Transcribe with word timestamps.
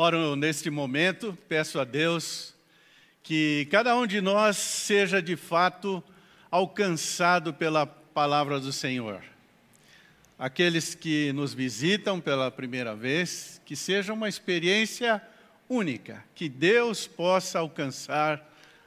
Oro 0.00 0.36
neste 0.36 0.70
momento, 0.70 1.36
peço 1.48 1.80
a 1.80 1.82
Deus 1.82 2.54
que 3.20 3.66
cada 3.68 3.96
um 3.96 4.06
de 4.06 4.20
nós 4.20 4.56
seja 4.56 5.20
de 5.20 5.34
fato 5.34 6.00
alcançado 6.52 7.52
pela 7.52 7.84
palavra 7.84 8.60
do 8.60 8.72
Senhor. 8.72 9.20
Aqueles 10.38 10.94
que 10.94 11.32
nos 11.32 11.52
visitam 11.52 12.20
pela 12.20 12.48
primeira 12.48 12.94
vez, 12.94 13.60
que 13.66 13.74
seja 13.74 14.12
uma 14.12 14.28
experiência 14.28 15.20
única, 15.68 16.24
que 16.32 16.48
Deus 16.48 17.08
possa 17.08 17.58
alcançar 17.58 18.40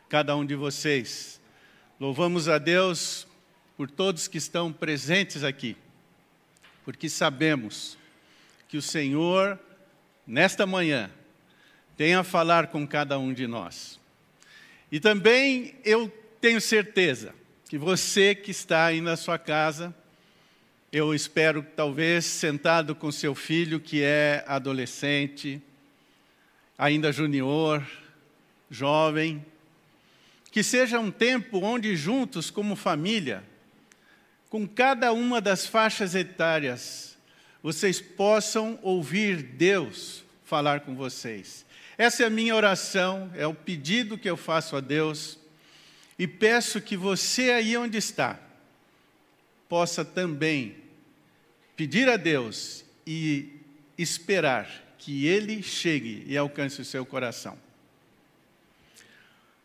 cada 0.07 0.33
um 0.33 0.45
de 0.45 0.55
vocês. 0.55 1.41
Louvamos 1.99 2.47
a 2.47 2.57
Deus 2.57 3.27
por 3.75 3.91
todos 3.91 4.29
que 4.29 4.37
estão 4.37 4.71
presentes 4.71 5.43
aqui, 5.43 5.75
porque 6.85 7.09
sabemos 7.09 7.97
que 8.69 8.77
o 8.77 8.81
Senhor 8.81 9.59
nesta 10.25 10.65
manhã, 10.65 11.09
tenha 11.97 12.19
a 12.19 12.23
falar 12.23 12.67
com 12.67 12.87
cada 12.87 13.17
um 13.19 13.33
de 13.33 13.47
nós. 13.47 13.99
E 14.91 14.99
também 14.99 15.75
eu 15.83 16.09
tenho 16.39 16.59
certeza 16.59 17.33
que 17.69 17.77
você 17.77 18.35
que 18.35 18.51
está 18.51 18.85
aí 18.85 18.99
na 18.99 19.15
sua 19.15 19.37
casa, 19.37 19.95
eu 20.91 21.15
espero 21.15 21.65
talvez 21.75 22.25
sentado 22.25 22.93
com 22.93 23.11
seu 23.11 23.33
filho 23.33 23.79
que 23.79 24.03
é 24.03 24.43
adolescente, 24.45 25.61
ainda 26.77 27.13
junior, 27.13 27.81
jovem, 28.69 29.45
que 30.51 30.63
seja 30.63 30.99
um 30.99 31.09
tempo 31.09 31.59
onde 31.59 31.95
juntos 31.95 32.49
como 32.51 32.75
família, 32.75 33.41
com 34.49 34.67
cada 34.67 35.13
uma 35.13 35.39
das 35.39 35.65
faixas 35.65 36.13
etárias, 36.13 37.10
vocês 37.61 38.01
possam 38.01 38.79
ouvir 38.81 39.43
Deus 39.43 40.23
falar 40.43 40.81
com 40.81 40.95
vocês. 40.95 41.65
Essa 41.97 42.23
é 42.23 42.25
a 42.25 42.29
minha 42.29 42.55
oração, 42.55 43.31
é 43.35 43.45
o 43.45 43.53
pedido 43.53 44.17
que 44.17 44.29
eu 44.29 44.35
faço 44.35 44.75
a 44.75 44.79
Deus 44.79 45.37
e 46.17 46.27
peço 46.27 46.81
que 46.81 46.97
você 46.97 47.51
aí 47.51 47.77
onde 47.77 47.97
está 47.97 48.39
possa 49.69 50.03
também 50.03 50.75
pedir 51.75 52.09
a 52.09 52.17
Deus 52.17 52.83
e 53.07 53.61
esperar 53.97 54.69
que 54.97 55.25
Ele 55.25 55.63
chegue 55.63 56.23
e 56.27 56.37
alcance 56.37 56.81
o 56.81 56.85
seu 56.85 57.05
coração. 57.05 57.57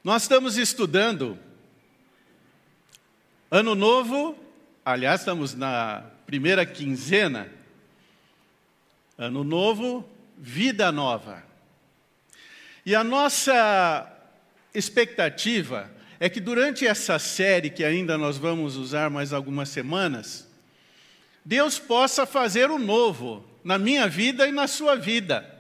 Nós 0.05 0.23
estamos 0.23 0.57
estudando 0.57 1.39
Ano 3.51 3.75
Novo, 3.75 4.39
aliás, 4.85 5.21
estamos 5.21 5.55
na 5.55 6.05
primeira 6.27 6.65
quinzena 6.67 7.51
Ano 9.19 9.43
novo, 9.43 10.09
vida 10.37 10.93
nova. 10.93 11.43
E 12.85 12.95
a 12.95 13.03
nossa 13.03 14.13
expectativa 14.75 15.91
é 16.21 16.29
que 16.29 16.41
durante 16.41 16.87
essa 16.87 17.19
série, 17.19 17.71
que 17.71 17.83
ainda 17.83 18.19
nós 18.19 18.37
vamos 18.37 18.77
usar 18.77 19.11
mais 19.11 19.33
algumas 19.33 19.71
semanas, 19.71 20.47
Deus 21.45 21.79
possa 21.79 22.27
fazer 22.27 22.71
o 22.71 22.79
novo 22.79 23.45
na 23.65 23.79
minha 23.79 24.07
vida 24.07 24.47
e 24.47 24.53
na 24.53 24.67
sua 24.67 24.97
vida. 24.97 25.51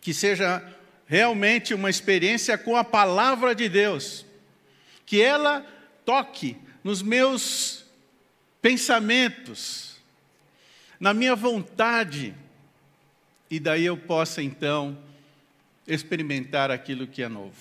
Que 0.00 0.14
seja 0.14 0.62
realmente 1.06 1.74
uma 1.74 1.90
experiência 1.90 2.56
com 2.56 2.76
a 2.76 2.84
palavra 2.84 3.54
de 3.54 3.68
Deus. 3.68 4.24
Que 5.04 5.20
ela 5.20 5.66
toque 6.04 6.56
nos 6.82 7.02
meus 7.02 7.84
pensamentos, 8.60 9.96
na 11.00 11.12
minha 11.12 11.34
vontade, 11.34 12.34
e 13.50 13.60
daí 13.60 13.84
eu 13.84 13.96
possa 13.96 14.42
então 14.42 14.96
experimentar 15.86 16.70
aquilo 16.70 17.06
que 17.06 17.22
é 17.22 17.28
novo. 17.28 17.54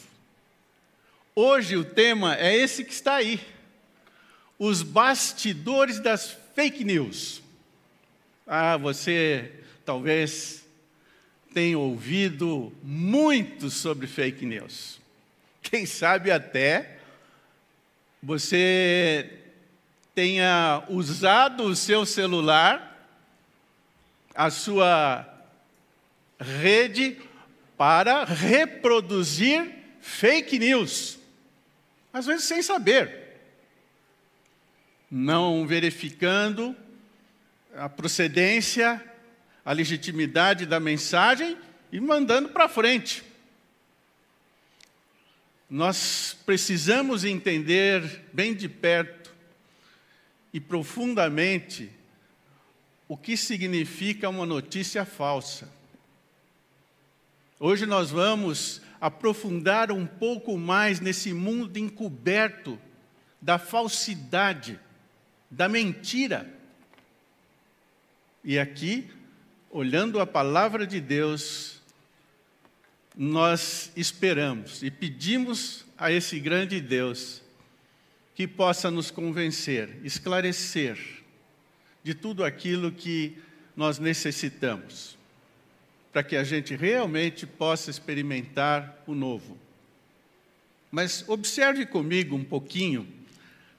Hoje 1.35 1.75
o 1.75 1.83
tema 1.83 2.35
é 2.37 2.55
esse 2.55 2.83
que 2.83 2.93
está 2.93 3.15
aí: 3.15 3.39
os 4.57 4.81
bastidores 4.81 5.99
das 5.99 6.37
fake 6.55 6.83
news. 6.83 7.41
Ah, 8.45 8.77
você 8.77 9.51
talvez 9.85 10.65
tenha 11.53 11.77
ouvido 11.77 12.73
muito 12.81 13.69
sobre 13.69 14.07
fake 14.07 14.45
news. 14.45 14.99
Quem 15.61 15.85
sabe 15.85 16.31
até 16.31 16.97
você 18.21 19.39
tenha 20.15 20.83
usado 20.87 21.63
o 21.63 21.75
seu 21.75 22.05
celular, 22.05 23.07
a 24.35 24.49
sua 24.49 25.32
rede 26.43 27.17
para 27.77 28.23
reproduzir 28.23 29.73
fake 29.99 30.59
news, 30.59 31.17
às 32.11 32.25
vezes 32.25 32.45
sem 32.45 32.61
saber, 32.61 33.39
não 35.09 35.65
verificando 35.65 36.75
a 37.75 37.89
procedência, 37.89 39.03
a 39.65 39.71
legitimidade 39.71 40.65
da 40.65 40.79
mensagem 40.79 41.57
e 41.91 41.99
mandando 41.99 42.49
para 42.49 42.69
frente. 42.69 43.23
Nós 45.69 46.37
precisamos 46.45 47.23
entender 47.23 48.23
bem 48.31 48.53
de 48.53 48.69
perto 48.69 49.33
e 50.53 50.59
profundamente 50.59 51.89
o 53.07 53.17
que 53.17 53.35
significa 53.35 54.29
uma 54.29 54.45
notícia 54.45 55.03
falsa. 55.03 55.67
Hoje 57.65 57.85
nós 57.85 58.11
vamos 58.11 58.81
aprofundar 58.99 59.89
um 59.89 60.05
pouco 60.05 60.57
mais 60.57 60.99
nesse 60.99 61.31
mundo 61.31 61.77
encoberto 61.79 62.77
da 63.41 63.57
falsidade, 63.57 64.77
da 65.49 65.69
mentira. 65.69 66.53
E 68.43 68.59
aqui, 68.59 69.09
olhando 69.71 70.19
a 70.19 70.27
palavra 70.27 70.85
de 70.85 70.99
Deus, 70.99 71.81
nós 73.15 73.93
esperamos 73.95 74.83
e 74.83 74.91
pedimos 74.91 75.85
a 75.97 76.11
esse 76.11 76.41
grande 76.41 76.81
Deus 76.81 77.41
que 78.35 78.45
possa 78.45 78.91
nos 78.91 79.09
convencer, 79.09 80.01
esclarecer 80.03 80.99
de 82.03 82.13
tudo 82.13 82.43
aquilo 82.43 82.91
que 82.91 83.37
nós 83.73 83.99
necessitamos 83.99 85.22
para 86.13 86.23
que 86.23 86.35
a 86.35 86.43
gente 86.43 86.75
realmente 86.75 87.47
possa 87.47 87.89
experimentar 87.89 89.03
o 89.07 89.15
novo. 89.15 89.57
Mas 90.91 91.27
observe 91.27 91.87
comigo 91.87 92.35
um 92.35 92.43
pouquinho 92.43 93.07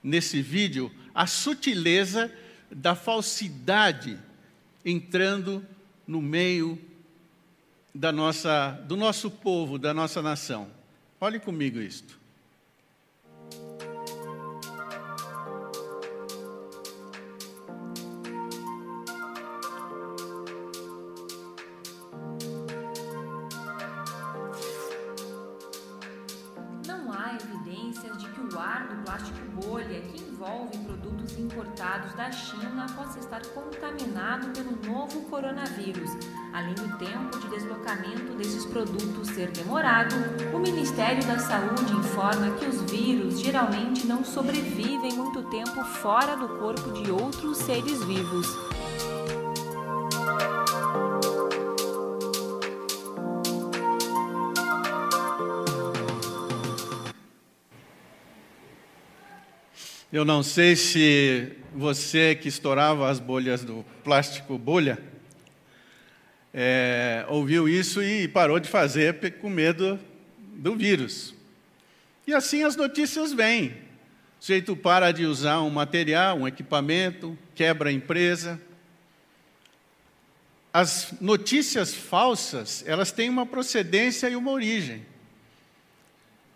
nesse 0.02 0.42
vídeo 0.42 0.90
a 1.14 1.28
sutileza 1.28 2.30
da 2.68 2.96
falsidade 2.96 4.18
entrando 4.84 5.64
no 6.04 6.20
meio 6.20 6.76
da 7.94 8.10
nossa, 8.10 8.72
do 8.88 8.96
nosso 8.96 9.30
povo, 9.30 9.78
da 9.78 9.94
nossa 9.94 10.20
nação. 10.20 10.68
Olhe 11.20 11.38
comigo 11.38 11.78
isto. 11.78 12.18
Da 31.74 32.30
China 32.30 32.86
possa 32.94 33.18
estar 33.18 33.44
contaminado 33.46 34.50
pelo 34.50 34.76
novo 34.86 35.22
coronavírus. 35.22 36.10
Além 36.52 36.74
do 36.74 36.96
tempo 36.98 37.38
de 37.40 37.48
deslocamento 37.48 38.32
desses 38.36 38.64
produtos 38.64 39.28
ser 39.28 39.50
demorado, 39.50 40.14
o 40.54 40.58
Ministério 40.60 41.24
da 41.26 41.38
Saúde 41.38 41.92
informa 41.92 42.52
que 42.52 42.66
os 42.66 42.80
vírus 42.90 43.40
geralmente 43.40 44.06
não 44.06 44.24
sobrevivem 44.24 45.14
muito 45.14 45.42
tempo 45.50 45.84
fora 45.84 46.36
do 46.36 46.48
corpo 46.60 46.92
de 46.92 47.10
outros 47.10 47.58
seres 47.58 48.02
vivos. 48.04 48.46
Eu 60.12 60.24
não 60.24 60.44
sei 60.44 60.76
se 60.76 61.63
você 61.74 62.34
que 62.34 62.48
estourava 62.48 63.10
as 63.10 63.18
bolhas 63.18 63.64
do 63.64 63.84
plástico 64.04 64.56
bolha, 64.56 64.98
é, 66.52 67.26
ouviu 67.28 67.68
isso 67.68 68.00
e 68.00 68.28
parou 68.28 68.60
de 68.60 68.68
fazer 68.68 69.38
com 69.40 69.50
medo 69.50 69.98
do 70.38 70.76
vírus. 70.76 71.34
E 72.26 72.32
assim 72.32 72.62
as 72.62 72.76
notícias 72.76 73.32
vêm. 73.32 73.70
O 74.40 74.46
jeito 74.46 74.76
para 74.76 75.10
de 75.10 75.26
usar 75.26 75.60
um 75.62 75.70
material, 75.70 76.38
um 76.38 76.48
equipamento, 76.48 77.36
quebra 77.54 77.90
a 77.90 77.92
empresa. 77.92 78.60
as 80.72 81.14
notícias 81.20 81.94
falsas, 81.94 82.82
elas 82.86 83.12
têm 83.12 83.28
uma 83.30 83.46
procedência 83.46 84.28
e 84.28 84.34
uma 84.34 84.50
origem. 84.50 85.06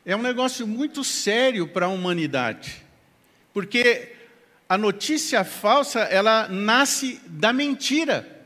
É 0.04 0.16
um 0.16 0.22
negócio 0.22 0.66
muito 0.66 1.04
sério 1.04 1.68
para 1.68 1.86
a 1.86 1.88
humanidade, 1.88 2.84
porque 3.52 4.17
a 4.68 4.76
notícia 4.76 5.42
falsa, 5.44 6.00
ela 6.00 6.46
nasce 6.48 7.20
da 7.26 7.52
mentira. 7.52 8.36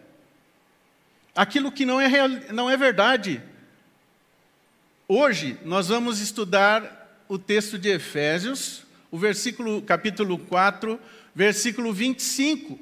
Aquilo 1.35 1.73
que 1.73 1.85
não 1.85 2.01
é, 2.01 2.07
real, 2.07 2.29
não 2.53 2.71
é 2.71 2.77
verdade. 2.77 3.43
Hoje 5.09 5.59
nós 5.65 5.89
vamos 5.89 6.21
estudar 6.21 7.25
o 7.29 7.39
texto 7.39 7.77
de 7.77 7.89
Efésios, 7.89 8.85
o 9.11 9.19
versículo 9.19 9.83
capítulo 9.83 10.39
4, 10.39 11.01
versículo 11.35 11.93
25. 11.93 12.79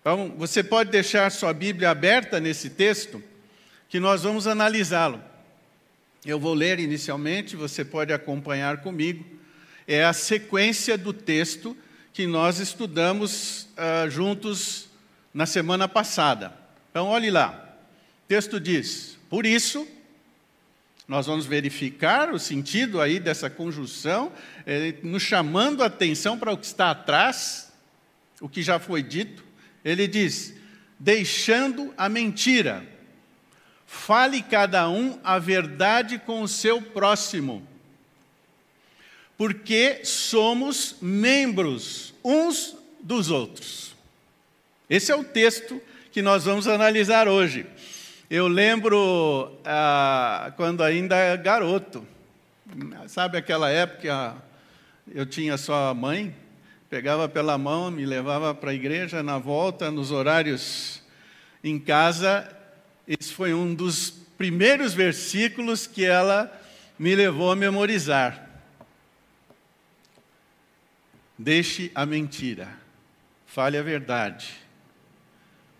Então, 0.00 0.32
você 0.36 0.62
pode 0.62 0.90
deixar 0.90 1.30
sua 1.32 1.52
Bíblia 1.52 1.90
aberta 1.90 2.38
nesse 2.38 2.70
texto, 2.70 3.22
que 3.88 3.98
nós 3.98 4.22
vamos 4.22 4.46
analisá-lo. 4.46 5.20
Eu 6.24 6.38
vou 6.38 6.54
ler 6.54 6.78
inicialmente, 6.78 7.56
você 7.56 7.84
pode 7.84 8.12
acompanhar 8.12 8.78
comigo. 8.78 9.24
É 9.86 10.04
a 10.04 10.12
sequência 10.12 10.96
do 10.96 11.12
texto 11.12 11.76
que 12.18 12.26
nós 12.26 12.58
estudamos 12.58 13.68
uh, 13.76 14.10
juntos 14.10 14.88
na 15.32 15.46
semana 15.46 15.86
passada. 15.86 16.52
Então, 16.90 17.06
olhe 17.06 17.30
lá. 17.30 17.78
O 18.24 18.26
texto 18.26 18.58
diz: 18.58 19.16
Por 19.30 19.46
isso, 19.46 19.86
nós 21.06 21.26
vamos 21.26 21.46
verificar 21.46 22.34
o 22.34 22.38
sentido 22.40 23.00
aí 23.00 23.20
dessa 23.20 23.48
conjunção, 23.48 24.32
eh, 24.66 24.96
nos 25.00 25.22
chamando 25.22 25.80
a 25.80 25.86
atenção 25.86 26.36
para 26.36 26.52
o 26.52 26.58
que 26.58 26.66
está 26.66 26.90
atrás, 26.90 27.72
o 28.40 28.48
que 28.48 28.64
já 28.64 28.80
foi 28.80 29.00
dito. 29.00 29.44
Ele 29.84 30.08
diz: 30.08 30.54
deixando 30.98 31.94
a 31.96 32.08
mentira, 32.08 32.84
fale 33.86 34.42
cada 34.42 34.88
um 34.90 35.20
a 35.22 35.38
verdade 35.38 36.18
com 36.18 36.42
o 36.42 36.48
seu 36.48 36.82
próximo, 36.82 37.64
porque 39.38 40.00
somos 40.02 40.96
membros 41.00 42.12
uns 42.24 42.76
dos 43.00 43.30
outros. 43.30 43.94
Esse 44.90 45.12
é 45.12 45.14
o 45.14 45.22
texto 45.22 45.80
que 46.10 46.20
nós 46.20 46.44
vamos 46.44 46.66
analisar 46.66 47.28
hoje. 47.28 47.64
Eu 48.28 48.48
lembro 48.48 49.56
ah, 49.64 50.52
quando 50.56 50.82
ainda 50.82 51.36
garoto, 51.36 52.04
sabe 53.06 53.38
aquela 53.38 53.70
época 53.70 54.34
eu 55.14 55.24
tinha 55.24 55.56
só 55.56 55.88
a 55.88 55.94
mãe, 55.94 56.34
pegava 56.90 57.28
pela 57.28 57.56
mão, 57.56 57.92
me 57.92 58.04
levava 58.04 58.52
para 58.52 58.72
a 58.72 58.74
igreja, 58.74 59.22
na 59.22 59.38
volta, 59.38 59.90
nos 59.90 60.10
horários 60.10 61.00
em 61.62 61.78
casa. 61.78 62.48
Esse 63.06 63.32
foi 63.32 63.54
um 63.54 63.72
dos 63.72 64.10
primeiros 64.36 64.94
versículos 64.94 65.86
que 65.86 66.04
ela 66.04 66.52
me 66.98 67.14
levou 67.14 67.52
a 67.52 67.56
memorizar. 67.56 68.47
Deixe 71.38 71.92
a 71.94 72.04
mentira, 72.04 72.68
fale 73.46 73.78
a 73.78 73.82
verdade, 73.82 74.54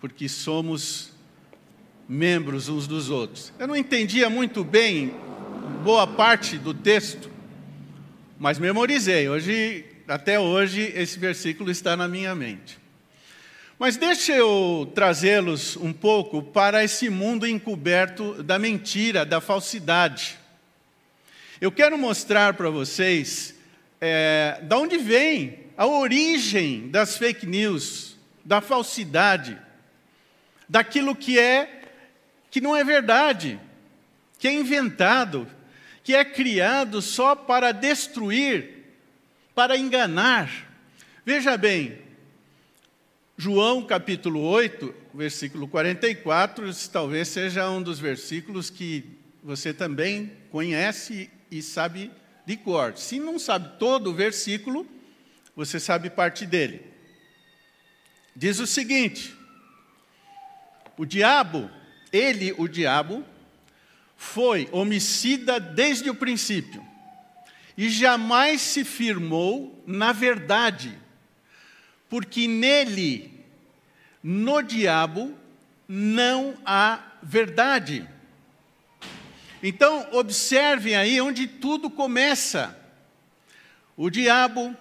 porque 0.01 0.29
somos 0.29 1.13
membros 2.09 2.69
uns 2.69 2.87
dos 2.87 3.11
outros. 3.11 3.53
Eu 3.59 3.67
não 3.67 3.75
entendia 3.75 4.31
muito 4.31 4.63
bem 4.63 5.17
boa 5.83 6.07
parte 6.07 6.57
do 6.57 6.73
texto, 6.73 7.29
mas 8.39 8.61
memorizei. 8.61 9.29
Hoje 9.29 9.85
até 10.07 10.39
hoje 10.39 10.93
esse 10.95 11.19
versículo 11.19 11.73
está 11.73 11.97
na 11.97 12.07
minha 12.07 12.37
mente. 12.37 12.79
Mas 13.81 13.97
deixa 13.97 14.33
eu 14.33 14.91
trazê-los 14.95 15.77
um 15.77 15.93
pouco 15.93 16.41
para 16.41 16.85
esse 16.85 17.11
mundo 17.11 17.47
encoberto 17.47 18.43
da 18.45 18.61
mentira, 18.61 19.25
da 19.25 19.41
falsidade. 19.41 20.39
Eu 21.61 21.73
quero 21.73 21.99
mostrar 21.99 22.55
para 22.55 22.71
vocês 22.71 23.58
é, 24.01 24.61
de 24.63 24.75
onde 24.75 24.99
vem 24.99 25.67
a 25.77 25.87
origem 25.87 26.89
das 26.89 27.17
fake 27.17 27.47
news, 27.47 28.17
da 28.45 28.61
falsidade, 28.61 29.59
daquilo 30.69 31.15
que 31.15 31.39
é 31.39 31.83
que 32.51 32.61
não 32.61 32.75
é 32.75 32.83
verdade, 32.83 33.61
que 34.39 34.49
é 34.49 34.53
inventado, 34.53 35.47
que 36.03 36.15
é 36.15 36.25
criado 36.25 37.03
só 37.03 37.35
para 37.35 37.73
destruir 37.73 38.79
para 39.55 39.77
enganar. 39.77 40.51
Veja 41.27 41.57
bem, 41.57 41.99
João 43.37 43.85
capítulo 43.85 44.41
8, 44.41 44.95
versículo 45.13 45.69
44, 45.69 46.71
talvez 46.91 47.29
seja 47.29 47.69
um 47.69 47.83
dos 47.83 47.99
versículos 47.99 48.71
que 48.71 49.05
você 49.43 49.75
também 49.75 50.33
conhece 50.51 51.31
e 51.51 51.61
sabe 51.61 52.11
de 52.49 52.57
cor. 52.57 52.97
Se 52.97 53.21
não 53.21 53.39
sabe 53.39 53.79
todo 53.79 54.09
o 54.09 54.15
versículo, 54.15 54.89
você 55.55 55.79
sabe 55.79 56.09
parte 56.09 56.47
dele. 56.47 56.81
Diz 58.35 58.59
o 58.59 58.67
seguinte: 58.67 59.37
O 60.97 61.05
diabo, 61.05 61.71
ele, 62.11 62.55
o 62.57 62.67
diabo, 62.67 63.23
foi 64.17 64.67
homicida 64.73 65.61
desde 65.61 66.09
o 66.09 66.15
princípio 66.15 66.83
e 67.77 67.91
jamais 67.91 68.63
se 68.63 68.83
firmou 68.83 69.85
na 69.87 70.13
verdade, 70.13 70.99
porque 72.09 72.49
nele, 72.49 73.45
no 74.23 74.63
diabo, 74.63 75.37
não 75.87 76.57
há 76.65 77.13
verdade. 77.23 78.09
Então, 79.63 80.07
observem 80.13 80.95
aí 80.95 81.21
onde 81.21 81.47
tudo 81.47 81.91
começa. 81.91 82.77
O 83.97 84.09
diabo, 84.09 84.77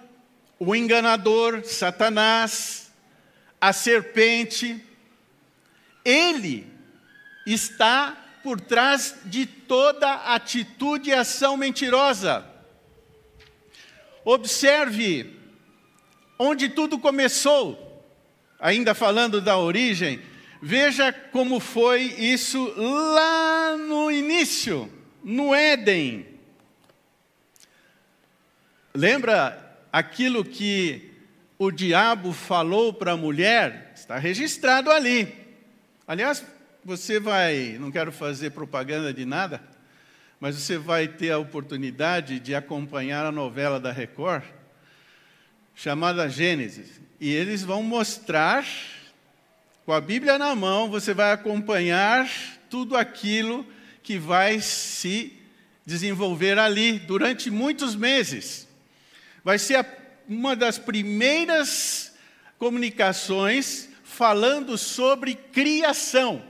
o 0.58 0.74
enganador, 0.74 1.64
Satanás, 1.64 2.92
a 3.60 3.72
serpente, 3.72 4.84
ele 6.04 6.66
está 7.44 8.16
por 8.42 8.60
trás 8.60 9.16
de 9.24 9.46
toda 9.46 10.14
atitude 10.32 11.10
e 11.10 11.14
ação 11.14 11.56
mentirosa. 11.56 12.46
Observe 14.24 15.36
onde 16.38 16.68
tudo 16.68 16.98
começou, 16.98 18.04
ainda 18.60 18.94
falando 18.94 19.40
da 19.40 19.58
origem, 19.58 20.22
veja 20.60 21.12
como 21.12 21.60
foi 21.60 22.02
isso 22.02 22.72
lá 22.76 23.76
no 23.76 24.10
início, 24.10 24.90
no 25.22 25.54
Éden. 25.54 26.26
Lembra 28.94 29.78
aquilo 29.92 30.44
que 30.44 31.12
o 31.58 31.70
diabo 31.70 32.32
falou 32.32 32.92
para 32.92 33.12
a 33.12 33.16
mulher? 33.16 33.92
Está 33.94 34.18
registrado 34.18 34.90
ali. 34.90 35.34
Aliás, 36.06 36.44
você 36.84 37.20
vai, 37.20 37.76
não 37.78 37.90
quero 37.90 38.10
fazer 38.10 38.50
propaganda 38.50 39.12
de 39.12 39.24
nada, 39.24 39.60
mas 40.40 40.56
você 40.56 40.78
vai 40.78 41.08
ter 41.08 41.30
a 41.32 41.38
oportunidade 41.38 42.40
de 42.40 42.54
acompanhar 42.54 43.26
a 43.26 43.32
novela 43.32 43.78
da 43.78 43.92
Record, 43.92 44.44
chamada 45.74 46.28
Gênesis. 46.28 47.00
E 47.20 47.30
eles 47.32 47.62
vão 47.62 47.82
mostrar, 47.82 48.64
com 49.88 49.94
a 49.94 50.02
Bíblia 50.02 50.36
na 50.38 50.54
mão, 50.54 50.90
você 50.90 51.14
vai 51.14 51.32
acompanhar 51.32 52.30
tudo 52.68 52.94
aquilo 52.94 53.66
que 54.02 54.18
vai 54.18 54.60
se 54.60 55.32
desenvolver 55.86 56.58
ali 56.58 56.98
durante 56.98 57.50
muitos 57.50 57.96
meses. 57.96 58.68
Vai 59.42 59.58
ser 59.58 59.86
uma 60.28 60.54
das 60.54 60.78
primeiras 60.78 62.14
comunicações 62.58 63.88
falando 64.04 64.76
sobre 64.76 65.34
criação. 65.34 66.44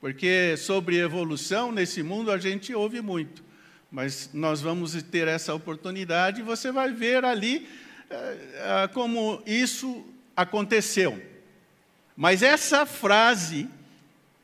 Porque 0.00 0.56
sobre 0.56 1.00
evolução 1.00 1.70
nesse 1.70 2.02
mundo 2.02 2.32
a 2.32 2.38
gente 2.38 2.74
ouve 2.74 3.02
muito, 3.02 3.44
mas 3.90 4.30
nós 4.32 4.62
vamos 4.62 4.94
ter 5.02 5.28
essa 5.28 5.52
oportunidade 5.52 6.40
e 6.40 6.42
você 6.42 6.72
vai 6.72 6.94
ver 6.94 7.26
ali 7.26 7.68
uh, 8.10 8.86
uh, 8.86 8.94
como 8.94 9.42
isso 9.44 10.02
aconteceu. 10.34 11.30
Mas 12.16 12.42
essa 12.42 12.84
frase, 12.84 13.68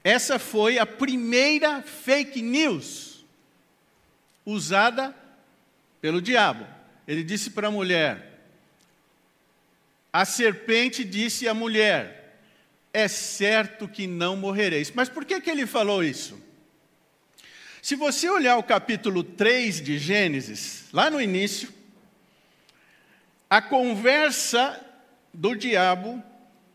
essa 0.03 0.39
foi 0.39 0.79
a 0.79 0.87
primeira 0.87 1.83
fake 1.83 2.41
news 2.41 3.25
usada 4.45 5.15
pelo 6.01 6.23
diabo. 6.23 6.67
Ele 7.07 7.23
disse 7.23 7.51
para 7.51 7.69
a 7.69 7.71
mulher: 7.71 8.41
a 10.13 10.25
serpente 10.25 11.05
disse 11.05 11.47
à 11.47 11.55
mulher: 11.55 12.41
é 12.93 13.07
certo 13.07 13.87
que 13.87 14.07
não 14.07 14.37
morrereis. 14.37 14.91
Mas 14.91 15.09
por 15.09 15.25
que, 15.25 15.41
que 15.41 15.51
ele 15.51 15.67
falou 15.67 16.03
isso? 16.03 16.43
Se 17.83 17.95
você 17.95 18.29
olhar 18.29 18.57
o 18.57 18.63
capítulo 18.63 19.23
3 19.23 19.81
de 19.81 19.99
Gênesis, 19.99 20.87
lá 20.93 21.11
no 21.11 21.21
início, 21.21 21.73
a 23.49 23.63
conversa 23.63 24.85
do 25.33 25.55
diabo 25.55 26.23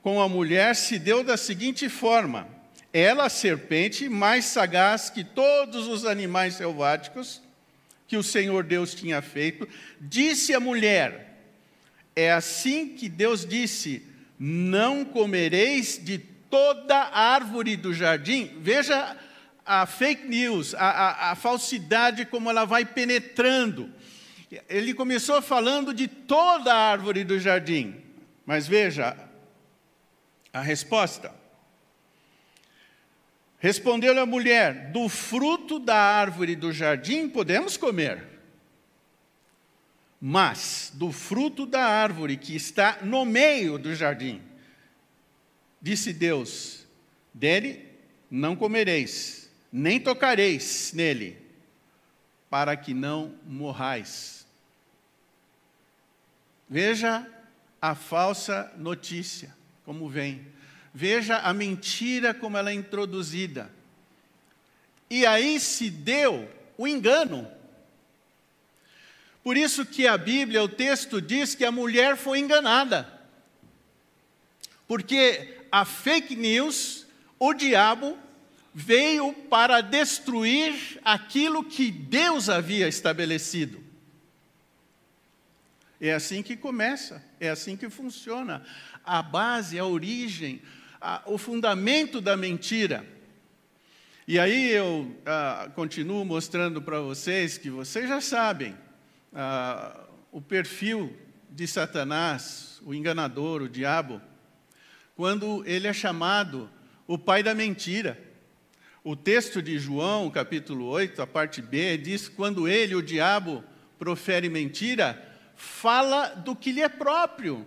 com 0.03 0.21
a 0.21 0.27
mulher 0.27 0.75
se 0.75 0.99
deu 0.99 1.23
da 1.23 1.37
seguinte 1.37 1.87
forma: 1.87 2.47
ela, 2.91 3.25
a 3.25 3.29
serpente, 3.29 4.09
mais 4.09 4.45
sagaz 4.45 5.09
que 5.09 5.23
todos 5.23 5.87
os 5.87 6.05
animais 6.05 6.55
selváticos 6.55 7.41
que 8.05 8.17
o 8.17 8.21
Senhor 8.21 8.63
Deus 8.63 8.93
tinha 8.93 9.21
feito, 9.21 9.67
disse 9.99 10.53
à 10.53 10.59
mulher: 10.59 11.39
É 12.15 12.33
assim 12.33 12.89
que 12.89 13.07
Deus 13.07 13.45
disse: 13.45 14.05
Não 14.37 15.05
comereis 15.05 15.99
de 16.03 16.17
toda 16.17 16.95
árvore 16.95 17.77
do 17.77 17.93
jardim. 17.93 18.57
Veja 18.59 19.17
a 19.65 19.85
fake 19.85 20.27
news, 20.27 20.75
a, 20.75 20.89
a, 20.89 21.31
a 21.31 21.35
falsidade, 21.35 22.25
como 22.25 22.49
ela 22.49 22.65
vai 22.65 22.83
penetrando. 22.83 23.89
Ele 24.69 24.93
começou 24.93 25.41
falando 25.41 25.93
de 25.93 26.07
toda 26.07 26.71
a 26.71 26.91
árvore 26.91 27.23
do 27.23 27.39
jardim, 27.39 27.95
mas 28.45 28.67
veja 28.67 29.17
a 30.53 30.61
resposta. 30.61 31.33
Respondeu-lhe 33.57 34.19
a 34.19 34.25
mulher: 34.25 34.91
Do 34.91 35.09
fruto 35.09 35.79
da 35.79 35.97
árvore 35.97 36.55
do 36.55 36.71
jardim 36.71 37.27
podemos 37.27 37.75
comer, 37.75 38.23
mas 40.21 40.91
do 40.93 41.11
fruto 41.11 41.65
da 41.65 41.83
árvore 41.83 42.37
que 42.37 42.55
está 42.55 42.99
no 43.01 43.25
meio 43.25 43.79
do 43.79 43.95
jardim, 43.95 44.41
disse 45.81 46.13
Deus: 46.13 46.85
Dele 47.33 47.89
não 48.29 48.55
comereis, 48.55 49.49
nem 49.71 49.99
tocareis 49.99 50.91
nele, 50.93 51.37
para 52.49 52.75
que 52.77 52.93
não 52.93 53.33
morrais. 53.45 54.45
Veja 56.69 57.27
a 57.81 57.95
falsa 57.95 58.73
notícia, 58.77 59.55
como 59.85 60.09
vem. 60.09 60.45
Veja 60.93 61.37
a 61.39 61.53
mentira 61.53 62.33
como 62.33 62.57
ela 62.57 62.69
é 62.69 62.73
introduzida. 62.73 63.71
E 65.09 65.25
aí 65.25 65.59
se 65.59 65.89
deu 65.89 66.49
o 66.77 66.87
engano. 66.87 67.49
Por 69.43 69.57
isso 69.57 69.85
que 69.85 70.07
a 70.07 70.17
Bíblia, 70.17 70.63
o 70.63 70.69
texto 70.69 71.21
diz 71.21 71.53
que 71.53 71.65
a 71.65 71.71
mulher 71.71 72.15
foi 72.15 72.39
enganada. 72.39 73.11
Porque 74.87 75.59
a 75.71 75.83
fake 75.83 76.35
news, 76.35 77.05
o 77.37 77.53
diabo, 77.53 78.17
veio 78.73 79.33
para 79.33 79.81
destruir 79.81 80.99
aquilo 81.03 81.63
que 81.63 81.91
Deus 81.91 82.49
havia 82.49 82.87
estabelecido. 82.87 83.83
É 85.99 86.11
assim 86.11 86.43
que 86.43 86.57
começa, 86.57 87.23
é 87.39 87.49
assim 87.49 87.77
que 87.77 87.89
funciona. 87.89 88.65
A 89.03 89.21
base, 89.21 89.77
a 89.77 89.85
origem, 89.85 90.61
a, 90.99 91.21
o 91.25 91.37
fundamento 91.37 92.21
da 92.21 92.37
mentira. 92.37 93.05
E 94.25 94.39
aí 94.39 94.71
eu 94.71 95.13
ah, 95.25 95.69
continuo 95.75 96.23
mostrando 96.23 96.81
para 96.81 97.01
vocês 97.01 97.57
que 97.57 97.69
vocês 97.69 98.07
já 98.07 98.21
sabem 98.21 98.73
ah, 99.33 99.99
o 100.31 100.41
perfil 100.41 101.13
de 101.49 101.67
Satanás, 101.67 102.81
o 102.85 102.93
enganador, 102.93 103.61
o 103.61 103.69
diabo, 103.69 104.21
quando 105.15 105.63
ele 105.67 105.87
é 105.87 105.93
chamado 105.93 106.69
o 107.05 107.17
pai 107.17 107.43
da 107.43 107.53
mentira. 107.53 108.17
O 109.03 109.15
texto 109.15 109.61
de 109.61 109.77
João, 109.77 110.31
capítulo 110.31 110.85
8, 110.85 111.21
a 111.21 111.27
parte 111.27 111.61
B, 111.61 111.97
diz: 111.97 112.29
quando 112.29 112.67
ele, 112.67 112.95
o 112.95 113.03
diabo, 113.03 113.63
profere 113.99 114.47
mentira, 114.47 115.21
fala 115.55 116.27
do 116.29 116.55
que 116.55 116.71
lhe 116.71 116.81
é 116.81 116.89
próprio. 116.89 117.65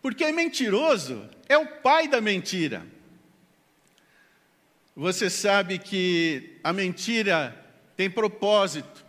Porque 0.00 0.30
mentiroso, 0.32 1.28
é 1.48 1.58
o 1.58 1.66
pai 1.66 2.06
da 2.06 2.20
mentira. 2.20 2.86
Você 4.94 5.30
sabe 5.30 5.78
que 5.78 6.58
a 6.62 6.72
mentira 6.72 7.56
tem 7.96 8.10
propósito. 8.10 9.04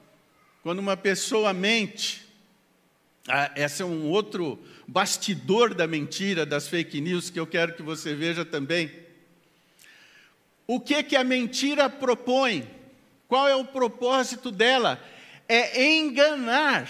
Quando 0.64 0.80
uma 0.80 0.98
pessoa 0.98 1.54
mente, 1.54 2.28
ah, 3.28 3.52
esse 3.56 3.82
é 3.82 3.86
um 3.86 4.08
outro 4.08 4.60
bastidor 4.88 5.74
da 5.74 5.86
mentira, 5.86 6.46
das 6.46 6.68
fake 6.68 7.00
news, 7.00 7.30
que 7.30 7.40
eu 7.40 7.46
quero 7.46 7.74
que 7.74 7.84
você 7.84 8.16
veja 8.16 8.44
também. 8.44 8.92
O 10.66 10.80
que 10.80 11.02
que 11.04 11.16
a 11.16 11.24
mentira 11.24 11.90
propõe? 11.90 12.68
Qual 13.28 13.48
é 13.48 13.56
o 13.56 13.66
propósito 13.66 14.52
dela? 14.52 15.04
É 15.48 15.98
enganar. 15.98 16.90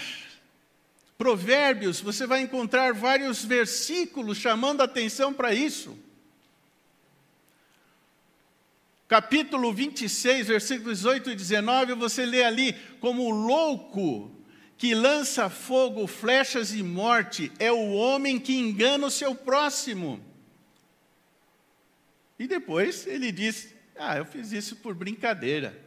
Provérbios, 1.20 2.00
você 2.00 2.26
vai 2.26 2.40
encontrar 2.40 2.94
vários 2.94 3.44
versículos 3.44 4.38
chamando 4.38 4.80
atenção 4.80 5.34
para 5.34 5.52
isso. 5.52 5.98
Capítulo 9.06 9.70
26, 9.70 10.46
versículos 10.46 11.00
18 11.00 11.32
e 11.32 11.36
19, 11.36 11.92
você 11.92 12.24
lê 12.24 12.42
ali: 12.42 12.72
como 13.00 13.24
o 13.24 13.30
louco 13.30 14.34
que 14.78 14.94
lança 14.94 15.50
fogo, 15.50 16.06
flechas 16.06 16.72
e 16.72 16.82
morte, 16.82 17.52
é 17.58 17.70
o 17.70 17.92
homem 17.92 18.40
que 18.40 18.56
engana 18.56 19.06
o 19.06 19.10
seu 19.10 19.34
próximo. 19.34 20.24
E 22.38 22.48
depois 22.48 23.06
ele 23.06 23.30
diz: 23.30 23.74
Ah, 23.94 24.16
eu 24.16 24.24
fiz 24.24 24.52
isso 24.52 24.76
por 24.76 24.94
brincadeira. 24.94 25.78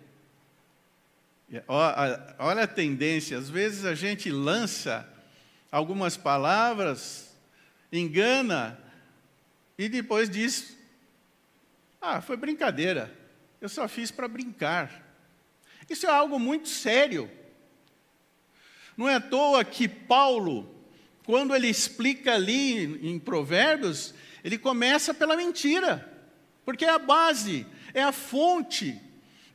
Olha 2.37 2.65
a 2.65 2.67
tendência, 2.67 3.35
às 3.35 3.49
vezes 3.49 3.83
a 3.83 3.95
gente 3.95 4.29
lança 4.29 5.11
algumas 5.73 6.15
palavras, 6.15 7.35
engana 7.91 8.79
e 9.75 9.89
depois 9.89 10.29
diz: 10.29 10.77
Ah, 11.99 12.21
foi 12.21 12.37
brincadeira, 12.37 13.11
eu 13.59 13.67
só 13.67 13.87
fiz 13.87 14.11
para 14.11 14.27
brincar. 14.27 15.03
Isso 15.89 16.05
é 16.05 16.11
algo 16.11 16.39
muito 16.39 16.69
sério. 16.69 17.29
Não 18.95 19.09
é 19.09 19.15
à 19.15 19.19
toa 19.19 19.65
que 19.65 19.87
Paulo, 19.87 20.71
quando 21.25 21.55
ele 21.55 21.67
explica 21.67 22.35
ali 22.35 23.09
em 23.09 23.17
Provérbios, 23.17 24.13
ele 24.43 24.59
começa 24.59 25.11
pela 25.11 25.35
mentira. 25.35 26.07
Porque 26.63 26.85
é 26.85 26.91
a 26.91 26.99
base, 26.99 27.65
é 27.95 28.03
a 28.03 28.11
fonte 28.11 29.01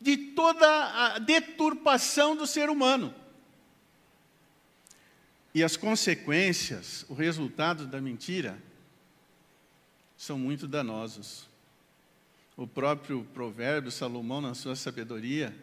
de 0.01 0.17
toda 0.17 0.67
a 0.67 1.19
deturpação 1.21 2.35
do 2.35 2.47
ser 2.47 2.69
humano. 2.69 3.15
E 5.55 5.63
as 5.65 5.77
consequências, 5.77 7.05
o 7.09 7.15
resultado 7.15 7.87
da 7.87 8.01
mentira, 8.01 8.59
são 10.17 10.39
muito 10.39 10.67
danosos. 10.69 11.47
O 12.57 12.67
próprio 12.67 13.25
provérbio, 13.33 13.91
Salomão, 13.91 14.41
na 14.41 14.55
sua 14.55 14.77
sabedoria, 14.77 15.57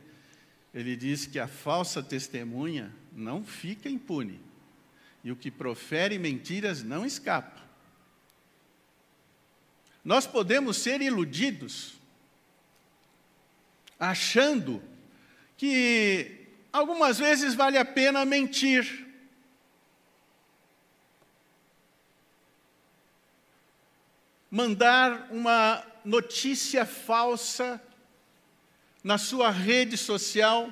ele 0.74 0.96
diz 0.96 1.26
que 1.26 1.40
a 1.40 1.48
falsa 1.48 2.02
testemunha 2.02 2.94
não 3.14 3.44
fica 3.44 3.90
impune, 3.90 4.40
e 5.24 5.32
o 5.32 5.36
que 5.36 5.50
profere 5.50 6.18
mentiras 6.18 6.84
não 6.84 7.06
escapa. 7.06 7.64
Nós 10.04 10.28
podemos 10.28 10.78
ser 10.78 11.02
iludidos, 11.02 11.96
achando 14.00 14.84
que 15.58 16.48
algumas 16.72 17.18
vezes 17.18 17.56
vale 17.56 17.78
a 17.78 17.86
pena 17.86 18.24
mentir. 18.26 19.05
Mandar 24.56 25.28
uma 25.32 25.86
notícia 26.06 26.86
falsa 26.86 27.82
na 29.04 29.18
sua 29.18 29.50
rede 29.52 29.98
social 29.98 30.72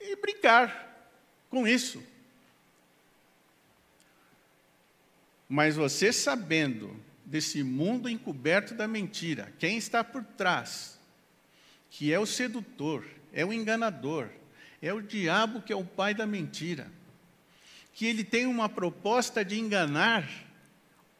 e 0.00 0.16
brincar 0.16 1.14
com 1.48 1.68
isso. 1.68 2.02
Mas 5.48 5.76
você 5.76 6.12
sabendo 6.12 7.00
desse 7.24 7.62
mundo 7.62 8.08
encoberto 8.08 8.74
da 8.74 8.88
mentira, 8.88 9.52
quem 9.60 9.78
está 9.78 10.02
por 10.02 10.24
trás, 10.24 10.98
que 11.88 12.12
é 12.12 12.18
o 12.18 12.26
sedutor, 12.26 13.06
é 13.32 13.44
o 13.44 13.52
enganador, 13.52 14.30
é 14.82 14.92
o 14.92 15.00
diabo 15.00 15.62
que 15.62 15.72
é 15.72 15.76
o 15.76 15.84
pai 15.84 16.12
da 16.12 16.26
mentira, 16.26 16.90
que 17.94 18.04
ele 18.04 18.24
tem 18.24 18.46
uma 18.46 18.68
proposta 18.68 19.44
de 19.44 19.60
enganar 19.60 20.47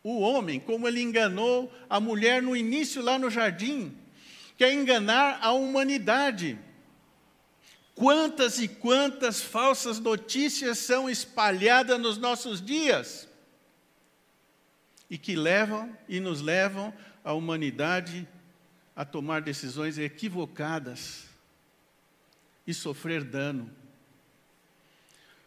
o 0.09 0.21
homem, 0.21 0.59
como 0.59 0.87
ele 0.87 1.03
enganou 1.03 1.73
a 1.89 2.01
mulher 2.01 2.43
no 2.43 2.57
início 2.57 3.03
lá 3.03 3.19
no 3.19 3.31
jardim, 3.31 3.97
quer 4.57 4.73
enganar 4.73 5.39
a 5.43 5.53
humanidade. 5.53 6.59
Quantas 7.95 8.59
e 8.59 8.69
quantas 8.69 9.41
falsas 9.41 9.99
notícias 9.99 10.79
são 10.79 11.11
espalhadas 11.11 12.01
nos 12.01 12.17
nossos 12.17 12.61
dias? 12.61 13.29
e 15.11 15.17
que 15.17 15.35
levam 15.35 15.97
e 16.09 16.21
nos 16.21 16.41
levam 16.41 16.93
a 17.25 17.33
humanidade 17.33 18.29
a 18.95 19.05
tomar 19.05 19.41
decisões 19.41 19.99
equivocadas 19.99 21.27
e 22.67 22.75
sofrer 22.75 23.25
dano. 23.25 23.71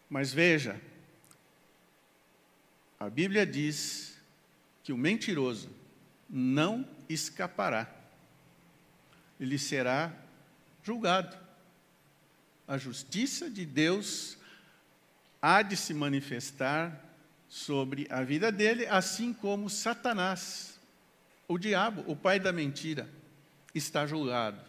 Mas 0.09 0.33
veja, 0.33 0.79
a 2.99 3.09
Bíblia 3.09 3.45
diz 3.45 4.10
que 4.83 4.91
o 4.91 4.97
mentiroso 4.97 5.69
não 6.29 6.87
escapará. 7.09 7.89
Ele 9.39 9.57
será 9.57 10.13
julgado. 10.83 11.37
A 12.67 12.77
justiça 12.77 13.49
de 13.49 13.65
Deus 13.65 14.37
há 15.41 15.61
de 15.61 15.75
se 15.75 15.93
manifestar 15.93 17.03
sobre 17.49 18.07
a 18.09 18.23
vida 18.23 18.51
dele, 18.51 18.85
assim 18.85 19.33
como 19.33 19.69
Satanás, 19.69 20.79
o 21.47 21.57
diabo, 21.57 22.03
o 22.07 22.15
pai 22.15 22.39
da 22.39 22.53
mentira, 22.53 23.09
está 23.75 24.07
julgado. 24.07 24.61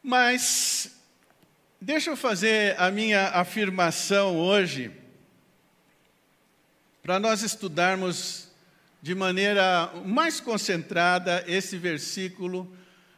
Mas 0.00 0.96
deixa 1.80 2.10
eu 2.10 2.16
fazer 2.16 2.80
a 2.80 2.88
minha 2.88 3.30
afirmação 3.30 4.36
hoje, 4.36 4.92
para 7.06 7.20
nós 7.20 7.44
estudarmos 7.44 8.48
de 9.00 9.14
maneira 9.14 9.92
mais 10.04 10.40
concentrada 10.40 11.44
esse 11.46 11.78
versículo 11.78 12.68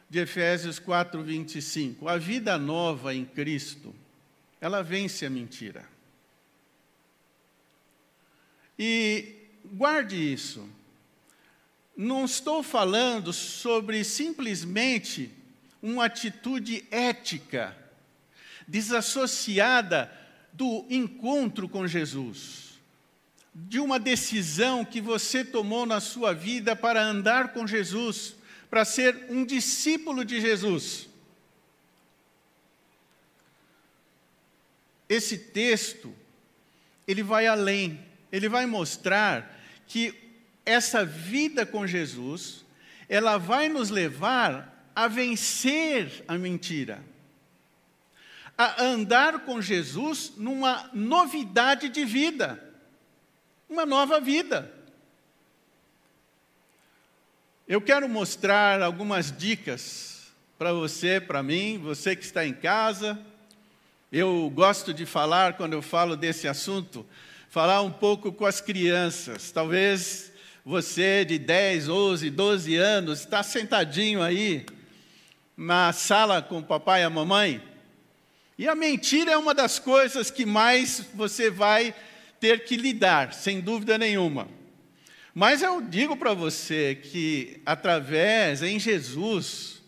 de 0.07 0.19
Efésios 0.19 0.77
4, 0.77 1.23
25. 1.23 2.07
A 2.07 2.15
vida 2.15 2.55
nova 2.55 3.15
em 3.15 3.25
Cristo, 3.25 3.95
ela 4.61 4.83
vence 4.83 5.25
a 5.25 5.29
mentira. 5.31 5.89
E 8.77 9.33
guarde 9.65 10.33
isso. 10.33 10.69
Não 11.97 12.25
estou 12.25 12.61
falando 12.61 13.33
sobre 13.33 14.03
simplesmente 14.03 15.31
uma 15.81 16.05
atitude 16.05 16.85
ética 16.91 17.75
desassociada 18.67 20.15
do 20.53 20.85
encontro 20.91 21.67
com 21.67 21.87
Jesus, 21.87 22.68
de 23.67 23.79
uma 23.79 23.99
decisão 23.99 24.85
que 24.85 25.01
você 25.01 25.43
tomou 25.43 25.85
na 25.85 25.99
sua 25.99 26.33
vida 26.33 26.75
para 26.75 27.01
andar 27.01 27.53
com 27.53 27.67
Jesus, 27.67 28.35
para 28.69 28.85
ser 28.85 29.25
um 29.29 29.43
discípulo 29.43 30.23
de 30.23 30.39
Jesus. 30.39 31.09
Esse 35.07 35.37
texto, 35.37 36.13
ele 37.07 37.23
vai 37.23 37.47
além, 37.47 37.99
ele 38.31 38.47
vai 38.47 38.65
mostrar 38.65 39.59
que 39.87 40.13
essa 40.65 41.03
vida 41.03 41.65
com 41.65 41.87
Jesus, 41.87 42.63
ela 43.09 43.37
vai 43.37 43.67
nos 43.67 43.89
levar 43.89 44.91
a 44.95 45.07
vencer 45.07 46.23
a 46.27 46.37
mentira, 46.37 47.03
a 48.55 48.83
andar 48.83 49.39
com 49.45 49.61
Jesus 49.61 50.33
numa 50.37 50.89
novidade 50.93 51.89
de 51.89 52.05
vida, 52.05 52.68
uma 53.69 53.85
nova 53.85 54.19
vida. 54.19 54.73
Eu 57.67 57.79
quero 57.79 58.09
mostrar 58.09 58.81
algumas 58.81 59.31
dicas 59.31 60.33
para 60.57 60.73
você, 60.73 61.21
para 61.21 61.43
mim, 61.43 61.77
você 61.77 62.15
que 62.15 62.25
está 62.25 62.43
em 62.43 62.53
casa. 62.53 63.19
Eu 64.11 64.51
gosto 64.55 64.91
de 64.91 65.05
falar, 65.05 65.53
quando 65.53 65.73
eu 65.73 65.83
falo 65.83 66.17
desse 66.17 66.47
assunto, 66.47 67.05
falar 67.47 67.83
um 67.83 67.91
pouco 67.91 68.33
com 68.33 68.43
as 68.43 68.59
crianças. 68.59 69.51
Talvez 69.51 70.31
você 70.65 71.23
de 71.23 71.37
10, 71.37 71.89
11, 71.89 72.29
12 72.31 72.75
anos 72.75 73.19
está 73.19 73.43
sentadinho 73.43 74.23
aí 74.23 74.65
na 75.55 75.93
sala 75.93 76.41
com 76.41 76.57
o 76.57 76.63
papai 76.63 77.01
e 77.01 77.03
a 77.03 77.09
mamãe. 77.09 77.61
E 78.57 78.67
a 78.67 78.73
mentira 78.73 79.31
é 79.31 79.37
uma 79.37 79.53
das 79.53 79.77
coisas 79.77 80.31
que 80.31 80.45
mais 80.45 81.05
você 81.13 81.51
vai 81.51 81.93
ter 82.39 82.63
que 82.63 82.75
lidar, 82.75 83.33
sem 83.33 83.59
dúvida 83.61 83.97
nenhuma. 83.97 84.47
Mas 85.33 85.61
eu 85.61 85.81
digo 85.81 86.17
para 86.17 86.33
você 86.33 86.95
que, 86.95 87.61
através, 87.65 88.63
em 88.63 88.79
Jesus, 88.79 89.81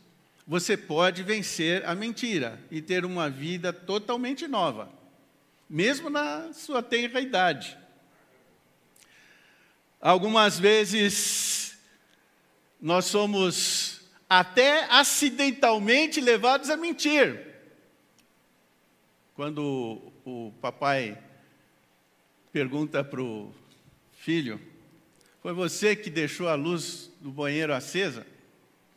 você 0.46 0.76
pode 0.76 1.24
vencer 1.24 1.86
a 1.86 1.96
mentira 1.96 2.60
e 2.70 2.82
ter 2.82 3.06
uma 3.06 3.30
vida 3.30 3.72
totalmente 3.72 4.48
nova, 4.48 4.92
mesmo 5.70 6.10
na 6.10 6.54
sua 6.54 6.84
tenra 6.84 7.20
idade. 7.22 7.78
Algumas 10.00 10.60
vezes, 10.60 11.78
nós 12.82 13.06
somos 13.06 14.02
até 14.30 14.86
acidentalmente 14.90 16.20
levados 16.20 16.70
a 16.70 16.78
mentir. 16.78 17.48
Quando 19.36 20.14
o 20.26 20.54
papai 20.62 21.18
pergunta 22.52 23.04
para 23.04 23.22
o 23.22 23.54
filho, 24.14 24.60
foi 25.42 25.54
você 25.54 25.96
que 25.96 26.10
deixou 26.10 26.48
a 26.48 26.56
luz 26.56 27.12
do 27.20 27.32
banheiro 27.32 27.74
acesa? 27.74 28.26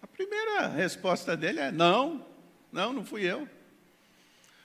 A 0.02 0.06
primeira 0.06 0.68
resposta 0.68 1.36
dele 1.36 1.60
é: 1.60 1.72
Não, 1.72 2.26
não, 2.72 2.92
não 2.92 3.04
fui 3.04 3.22
eu. 3.22 3.48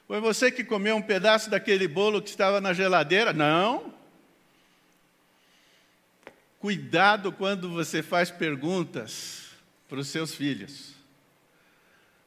Foi 0.08 0.19
você 0.19 0.52
que 0.52 0.63
comeu 0.63 0.95
um 0.95 1.02
pedaço 1.02 1.49
daquele 1.49 1.88
bolo 1.88 2.21
que 2.21 2.30
estava 2.30 2.60
na 2.60 2.73
geladeira? 2.73 3.32
Não. 3.32 3.93
Cuidado 6.60 7.32
quando 7.32 7.69
você 7.69 8.02
faz 8.04 8.30
perguntas 8.32 9.52
para 9.88 9.99
os 9.99 10.08
seus 10.08 10.34
filhos. 10.34 10.93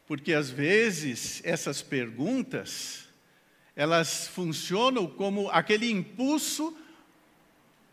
Porque 0.06 0.32
às 0.32 0.48
vezes 0.48 1.42
essas 1.44 1.82
perguntas, 1.82 3.08
elas 3.74 4.28
funcionam 4.28 5.06
como 5.06 5.48
aquele 5.50 5.90
impulso 5.90 6.76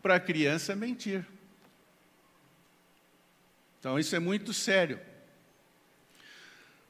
para 0.02 0.16
a 0.16 0.20
criança 0.20 0.76
mentir. 0.76 1.26
Então, 3.78 3.98
isso 3.98 4.14
é 4.14 4.18
muito 4.18 4.52
sério. 4.52 5.00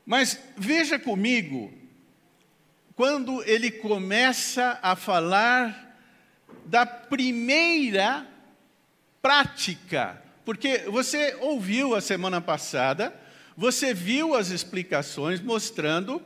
Mas 0.05 0.41
veja 0.57 0.99
comigo, 0.99 1.73
quando 2.97 3.43
ele 3.45 3.71
começa 3.71 4.79
a 4.83 4.97
falar 4.97 5.97
da 6.67 6.85
primeira 6.85 8.27
prática, 9.23 10.21
porque 10.45 10.79
você 10.79 11.37
ouviu 11.41 11.95
a 11.95 12.01
semana 12.01 12.41
passada, 12.41 13.15
você 13.57 13.95
viu 13.95 14.35
as 14.35 14.51
explicações 14.51 15.41
mostrando 15.41 16.21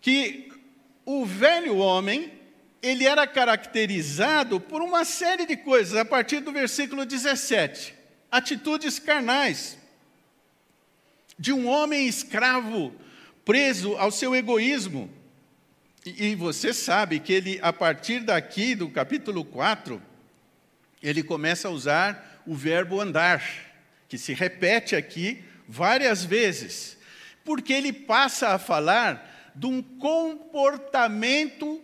que 0.00 0.49
o 1.12 1.26
velho 1.26 1.76
homem, 1.78 2.32
ele 2.80 3.04
era 3.04 3.26
caracterizado 3.26 4.60
por 4.60 4.80
uma 4.80 5.04
série 5.04 5.44
de 5.44 5.56
coisas, 5.56 5.96
a 5.96 6.04
partir 6.04 6.38
do 6.38 6.52
versículo 6.52 7.04
17. 7.04 7.92
Atitudes 8.30 9.00
carnais, 9.00 9.76
de 11.36 11.52
um 11.52 11.66
homem 11.66 12.06
escravo, 12.06 12.94
preso 13.44 13.96
ao 13.96 14.12
seu 14.12 14.36
egoísmo. 14.36 15.10
E, 16.06 16.36
você 16.36 16.72
sabe 16.72 17.18
que 17.18 17.32
ele, 17.32 17.58
a 17.60 17.72
partir 17.72 18.20
daqui, 18.20 18.76
do 18.76 18.88
capítulo 18.88 19.44
4, 19.44 20.00
ele 21.02 21.24
começa 21.24 21.66
a 21.66 21.72
usar 21.72 22.40
o 22.46 22.54
verbo 22.54 23.00
andar, 23.00 23.42
que 24.08 24.16
se 24.16 24.32
repete 24.32 24.94
aqui 24.94 25.42
várias 25.66 26.24
vezes, 26.24 26.96
porque 27.44 27.72
ele 27.72 27.92
passa 27.92 28.50
a 28.50 28.58
falar 28.60 29.29
de 29.54 29.66
um 29.66 29.82
comportamento 29.82 31.82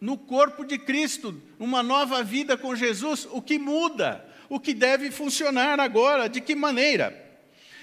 no 0.00 0.16
corpo 0.16 0.64
de 0.64 0.78
Cristo, 0.78 1.40
uma 1.58 1.82
nova 1.82 2.22
vida 2.22 2.56
com 2.56 2.74
Jesus, 2.74 3.26
o 3.30 3.42
que 3.42 3.58
muda, 3.58 4.24
o 4.48 4.60
que 4.60 4.72
deve 4.72 5.10
funcionar 5.10 5.80
agora, 5.80 6.28
de 6.28 6.40
que 6.40 6.54
maneira? 6.54 7.26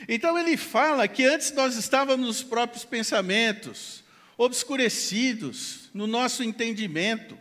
Então 0.08 0.38
ele 0.38 0.58
fala 0.58 1.08
que 1.08 1.24
antes 1.24 1.52
nós 1.52 1.76
estávamos 1.76 2.26
nos 2.26 2.44
próprios 2.44 2.86
pensamentos, 2.86 4.04
obscurecidos 4.38 5.90
no 5.94 6.08
nosso 6.08 6.44
entendimento, 6.44 7.38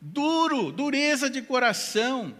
duro, 0.00 0.70
dureza 0.70 1.28
de 1.28 1.42
coração. 1.42 2.34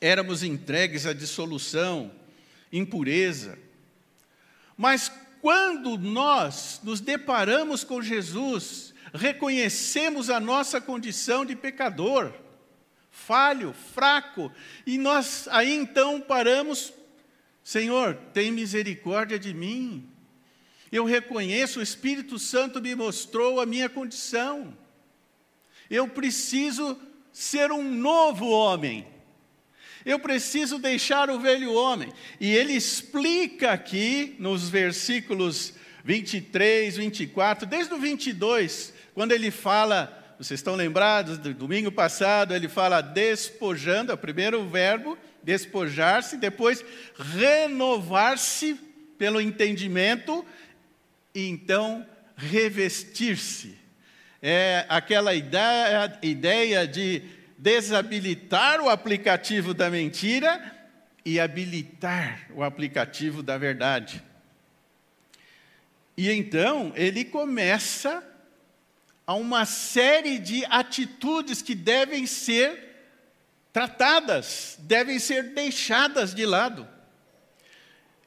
Éramos 0.00 0.42
entregues 0.42 1.06
à 1.06 1.12
dissolução, 1.12 2.12
impureza. 2.72 3.58
Mas 4.76 5.10
quando 5.42 5.98
nós 5.98 6.80
nos 6.82 7.00
deparamos 7.00 7.84
com 7.84 8.00
Jesus, 8.00 8.94
reconhecemos 9.12 10.30
a 10.30 10.40
nossa 10.40 10.80
condição 10.80 11.44
de 11.44 11.54
pecador, 11.54 12.32
falho, 13.10 13.74
fraco, 13.92 14.50
e 14.86 14.96
nós 14.96 15.46
aí 15.48 15.74
então 15.74 16.18
paramos 16.18 16.94
Senhor, 17.62 18.16
tem 18.34 18.50
misericórdia 18.50 19.38
de 19.38 19.54
mim. 19.54 20.08
Eu 20.90 21.04
reconheço, 21.04 21.78
o 21.78 21.82
Espírito 21.82 22.38
Santo 22.38 22.82
me 22.82 22.94
mostrou 22.94 23.60
a 23.60 23.66
minha 23.66 23.88
condição. 23.88 24.76
Eu 25.88 26.08
preciso 26.08 26.98
ser 27.32 27.70
um 27.70 27.82
novo 27.82 28.48
homem. 28.48 29.06
Eu 30.04 30.18
preciso 30.18 30.78
deixar 30.78 31.30
o 31.30 31.38
velho 31.38 31.72
homem. 31.72 32.12
E 32.40 32.52
ele 32.54 32.72
explica 32.72 33.72
aqui 33.72 34.36
nos 34.38 34.68
versículos 34.68 35.74
23, 36.04 36.96
24, 36.96 37.66
desde 37.66 37.94
o 37.94 37.98
22, 37.98 38.92
quando 39.14 39.32
ele 39.32 39.50
fala 39.50 40.18
vocês 40.42 40.58
estão 40.58 40.74
lembrados 40.74 41.38
do 41.38 41.54
domingo 41.54 41.92
passado, 41.92 42.52
ele 42.52 42.68
fala 42.68 43.00
despojando, 43.00 44.10
é 44.10 44.14
o 44.16 44.18
primeiro 44.18 44.68
verbo, 44.68 45.16
despojar-se, 45.40 46.36
depois 46.36 46.84
renovar-se 47.16 48.74
pelo 49.16 49.40
entendimento 49.40 50.44
e 51.32 51.48
então 51.48 52.04
revestir-se. 52.36 53.78
É 54.42 54.84
aquela 54.88 55.32
ideia, 55.32 56.18
ideia 56.20 56.88
de 56.88 57.22
desabilitar 57.62 58.80
o 58.80 58.90
aplicativo 58.90 59.72
da 59.72 59.88
mentira 59.88 60.60
e 61.24 61.38
habilitar 61.38 62.48
o 62.56 62.64
aplicativo 62.64 63.40
da 63.40 63.56
verdade. 63.56 64.20
E 66.16 66.28
então 66.28 66.92
ele 66.96 67.24
começa 67.24 68.20
a 69.24 69.34
uma 69.34 69.64
série 69.64 70.40
de 70.40 70.64
atitudes 70.64 71.62
que 71.62 71.76
devem 71.76 72.26
ser 72.26 72.96
tratadas, 73.72 74.76
devem 74.80 75.20
ser 75.20 75.54
deixadas 75.54 76.34
de 76.34 76.44
lado. 76.44 76.88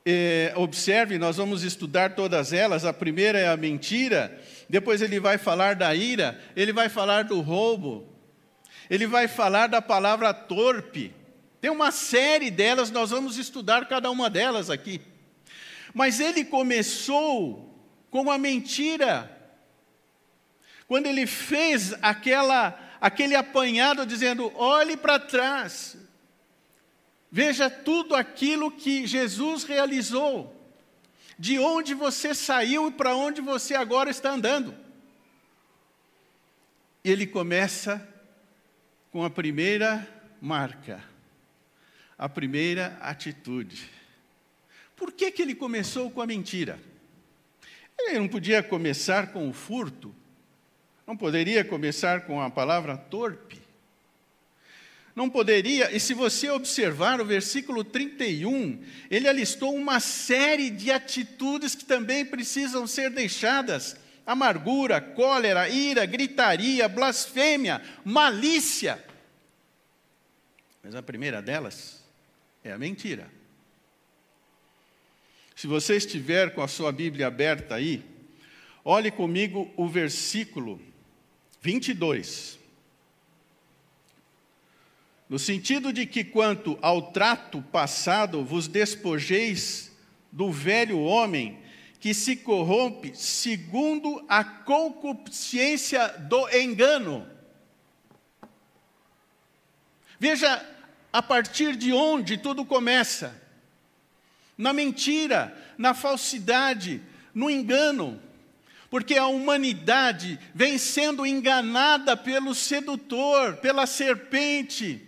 É, 0.05 0.53
observe, 0.55 1.17
nós 1.17 1.35
vamos 1.35 1.61
estudar 1.61 2.15
todas 2.15 2.53
elas. 2.53 2.85
A 2.85 2.93
primeira 2.93 3.37
é 3.37 3.49
a 3.49 3.57
mentira, 3.57 4.39
depois 4.69 5.01
ele 5.01 5.19
vai 5.19 5.37
falar 5.37 5.75
da 5.75 5.93
ira, 5.93 6.39
ele 6.55 6.71
vai 6.71 6.87
falar 6.87 7.25
do 7.25 7.41
roubo, 7.41 8.14
ele 8.89 9.07
vai 9.07 9.27
falar 9.27 9.67
da 9.67 9.81
palavra 9.81 10.33
torpe. 10.33 11.13
Tem 11.59 11.71
uma 11.71 11.91
série 11.91 12.51
delas, 12.51 12.91
nós 12.91 13.09
vamos 13.09 13.37
estudar 13.37 13.87
cada 13.87 14.11
uma 14.11 14.29
delas 14.29 14.69
aqui. 14.69 15.01
Mas 15.93 16.19
ele 16.19 16.45
começou 16.45 17.73
com 18.11 18.29
a 18.29 18.37
mentira. 18.37 19.31
Quando 20.87 21.07
ele 21.07 21.25
fez 21.25 21.93
aquela, 22.01 22.79
aquele 23.01 23.35
apanhado 23.35 24.05
dizendo: 24.05 24.51
olhe 24.55 24.95
para 24.95 25.19
trás, 25.19 25.97
veja 27.31 27.69
tudo 27.69 28.15
aquilo 28.15 28.71
que 28.71 29.07
Jesus 29.07 29.63
realizou, 29.63 30.55
de 31.39 31.57
onde 31.57 31.93
você 31.93 32.35
saiu 32.35 32.89
e 32.89 32.91
para 32.91 33.15
onde 33.15 33.41
você 33.41 33.73
agora 33.73 34.11
está 34.11 34.31
andando. 34.31 34.75
Ele 37.03 37.25
começa 37.25 38.14
com 39.15 39.23
a 39.23 39.29
primeira 39.29 40.05
marca, 40.41 41.01
a 42.17 42.27
primeira 42.27 42.97
atitude. 42.99 43.89
Por 44.93 45.13
que, 45.13 45.31
que 45.31 45.41
ele 45.41 45.55
começou 45.55 46.11
com 46.11 46.21
a 46.21 46.27
mentira? 46.27 46.77
Ele 47.97 48.19
não 48.19 48.27
podia 48.27 48.61
começar 48.61 49.31
com 49.31 49.49
o 49.49 49.53
furto, 49.53 50.13
não 51.07 51.15
poderia 51.15 51.63
começar 51.63 52.25
com 52.25 52.41
a 52.41 52.49
palavra 52.49 52.97
torpe. 52.97 53.61
Não 55.15 55.29
poderia, 55.29 55.95
e 55.95 55.99
se 56.01 56.13
você 56.13 56.49
observar 56.49 57.21
o 57.21 57.25
versículo 57.25 57.85
31, 57.85 58.83
ele 59.09 59.29
alistou 59.29 59.73
uma 59.73 60.01
série 60.01 60.69
de 60.69 60.91
atitudes 60.91 61.73
que 61.73 61.85
também 61.85 62.25
precisam 62.25 62.85
ser 62.85 63.11
deixadas: 63.11 63.95
amargura, 64.25 64.99
cólera, 64.99 65.69
ira, 65.69 66.05
gritaria, 66.05 66.89
blasfêmia, 66.89 67.81
malícia. 68.03 69.03
Mas 70.83 70.95
a 70.95 71.03
primeira 71.03 71.41
delas 71.41 72.03
é 72.63 72.71
a 72.71 72.77
mentira. 72.77 73.29
Se 75.55 75.67
você 75.67 75.95
estiver 75.95 76.53
com 76.53 76.61
a 76.61 76.67
sua 76.67 76.91
Bíblia 76.91 77.27
aberta 77.27 77.75
aí, 77.75 78.03
olhe 78.83 79.09
comigo 79.09 79.71
o 79.77 79.87
versículo 79.87 80.81
22. 81.61 82.59
No 85.27 85.39
sentido 85.39 85.91
de 85.91 86.05
que, 86.05 86.23
quanto 86.23 86.77
ao 86.81 87.11
trato 87.11 87.61
passado, 87.61 88.43
vos 88.43 88.67
despojeis 88.67 89.91
do 90.31 90.51
velho 90.51 90.99
homem 90.99 91.57
que 92.05 92.13
se 92.13 92.35
corrompe 92.35 93.15
segundo 93.15 94.23
a 94.29 94.43
concupiscência 94.43 96.07
do 96.07 96.47
engano. 96.55 97.27
Veja 100.19 100.63
a 101.11 101.23
partir 101.23 101.75
de 101.75 101.91
onde 101.91 102.37
tudo 102.37 102.63
começa: 102.63 103.41
na 104.55 104.71
mentira, 104.71 105.57
na 105.79 105.95
falsidade, 105.95 107.01
no 107.33 107.49
engano. 107.49 108.21
Porque 108.87 109.15
a 109.15 109.25
humanidade 109.25 110.39
vem 110.53 110.77
sendo 110.77 111.25
enganada 111.25 112.15
pelo 112.15 112.53
sedutor, 112.53 113.57
pela 113.57 113.87
serpente, 113.87 115.03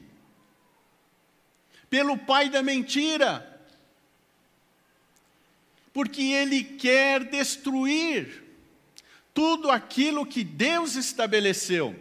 pelo 1.91 2.17
pai 2.17 2.49
da 2.49 2.63
mentira, 2.63 3.56
porque 5.97 6.21
ele 6.21 6.63
quer 6.63 7.23
destruir 7.23 8.43
tudo 9.33 9.71
aquilo 9.71 10.27
que 10.27 10.43
Deus 10.43 10.93
estabeleceu. 10.93 11.95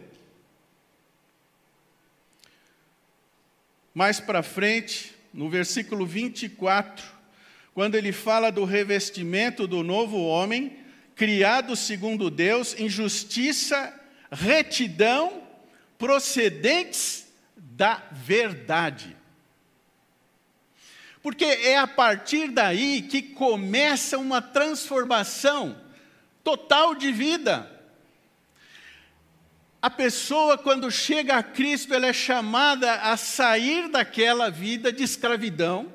Mais 3.95 4.19
para 4.19 4.43
frente, 4.43 5.15
no 5.33 5.49
versículo 5.49 6.05
24, 6.05 7.03
quando 7.73 7.95
ele 7.95 8.11
fala 8.11 8.51
do 8.51 8.65
revestimento 8.65 9.65
do 9.65 9.81
novo 9.81 10.23
homem, 10.23 10.77
criados 11.15 11.79
segundo 11.79 12.29
Deus, 12.29 12.75
em 12.77 12.87
justiça, 12.87 13.99
retidão, 14.31 15.41
procedentes 15.97 17.25
da 17.55 18.03
verdade. 18.11 19.17
Porque 21.27 21.43
é 21.43 21.77
a 21.77 21.85
partir 21.85 22.47
daí 22.51 23.01
que 23.01 23.21
começa 23.21 24.17
uma 24.17 24.41
transformação 24.41 25.77
total 26.41 26.95
de 26.95 27.11
vida. 27.11 27.69
A 29.81 29.89
pessoa, 29.89 30.57
quando 30.57 30.89
chega 30.89 31.35
a 31.35 31.43
Cristo, 31.43 31.93
ela 31.93 32.07
é 32.07 32.13
chamada 32.13 32.93
a 33.01 33.17
sair 33.17 33.89
daquela 33.89 34.49
vida 34.49 34.89
de 34.89 35.03
escravidão 35.03 35.91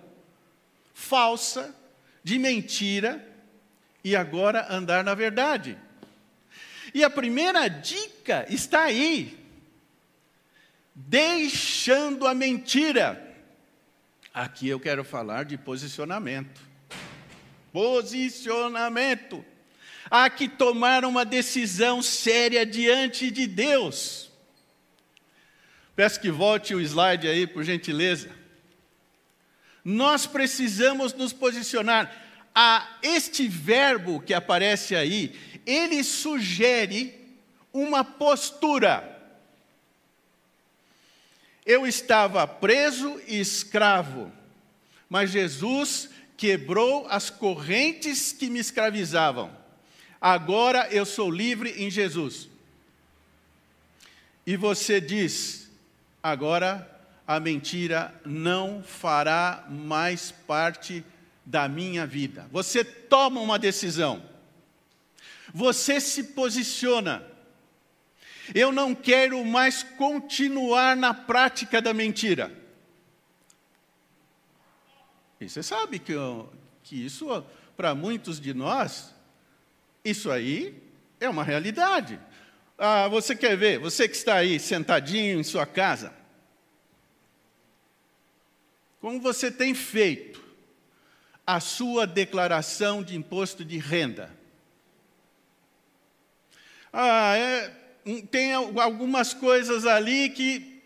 falsa, 0.92 1.74
de 2.22 2.38
mentira, 2.38 3.26
e 4.04 4.14
agora 4.14 4.66
andar 4.68 5.02
na 5.02 5.14
verdade. 5.14 5.78
E 6.92 7.02
a 7.02 7.08
primeira 7.08 7.68
dica 7.68 8.44
está 8.50 8.82
aí. 8.82 9.38
Deixando 10.94 12.26
a 12.26 12.34
mentira. 12.34 13.31
Aqui 14.34 14.68
eu 14.68 14.80
quero 14.80 15.04
falar 15.04 15.44
de 15.44 15.58
posicionamento. 15.58 16.60
Posicionamento. 17.70 19.44
Há 20.10 20.30
que 20.30 20.48
tomar 20.48 21.04
uma 21.04 21.24
decisão 21.24 22.00
séria 22.00 22.64
diante 22.64 23.30
de 23.30 23.46
Deus. 23.46 24.30
Peço 25.94 26.18
que 26.18 26.30
volte 26.30 26.74
o 26.74 26.80
slide 26.80 27.28
aí, 27.28 27.46
por 27.46 27.62
gentileza. 27.62 28.30
Nós 29.84 30.26
precisamos 30.26 31.12
nos 31.12 31.32
posicionar 31.32 32.10
a 32.54 32.98
este 33.02 33.48
verbo 33.48 34.20
que 34.20 34.32
aparece 34.32 34.94
aí, 34.94 35.38
ele 35.66 36.02
sugere 36.02 37.36
uma 37.72 38.04
postura. 38.04 39.11
Eu 41.64 41.86
estava 41.86 42.46
preso 42.46 43.20
e 43.26 43.38
escravo, 43.38 44.32
mas 45.08 45.30
Jesus 45.30 46.10
quebrou 46.36 47.06
as 47.08 47.30
correntes 47.30 48.32
que 48.32 48.50
me 48.50 48.58
escravizavam. 48.58 49.50
Agora 50.20 50.88
eu 50.90 51.04
sou 51.04 51.30
livre 51.30 51.70
em 51.84 51.90
Jesus. 51.90 52.48
E 54.46 54.56
você 54.56 55.00
diz: 55.00 55.70
agora 56.22 56.88
a 57.26 57.38
mentira 57.38 58.12
não 58.24 58.82
fará 58.82 59.64
mais 59.68 60.32
parte 60.32 61.04
da 61.44 61.68
minha 61.68 62.06
vida. 62.06 62.46
Você 62.50 62.84
toma 62.84 63.40
uma 63.40 63.58
decisão. 63.58 64.22
Você 65.54 66.00
se 66.00 66.24
posiciona. 66.24 67.31
Eu 68.54 68.72
não 68.72 68.94
quero 68.94 69.44
mais 69.44 69.82
continuar 69.82 70.96
na 70.96 71.14
prática 71.14 71.80
da 71.80 71.94
mentira. 71.94 72.52
E 75.40 75.48
você 75.48 75.62
sabe 75.62 75.98
que, 75.98 76.14
que 76.82 77.04
isso, 77.04 77.44
para 77.76 77.94
muitos 77.94 78.40
de 78.40 78.54
nós, 78.54 79.14
isso 80.04 80.30
aí 80.30 80.80
é 81.20 81.28
uma 81.28 81.44
realidade. 81.44 82.18
Ah, 82.78 83.08
você 83.08 83.34
quer 83.34 83.56
ver, 83.56 83.78
você 83.78 84.08
que 84.08 84.16
está 84.16 84.36
aí 84.36 84.58
sentadinho 84.58 85.38
em 85.38 85.44
sua 85.44 85.66
casa, 85.66 86.12
como 89.00 89.20
você 89.20 89.50
tem 89.50 89.74
feito 89.74 90.42
a 91.46 91.58
sua 91.60 92.06
declaração 92.06 93.02
de 93.02 93.16
imposto 93.16 93.64
de 93.64 93.76
renda. 93.78 94.30
Ah, 96.92 97.36
é, 97.36 97.81
tem 98.30 98.52
algumas 98.52 99.32
coisas 99.32 99.86
ali 99.86 100.30
que. 100.30 100.82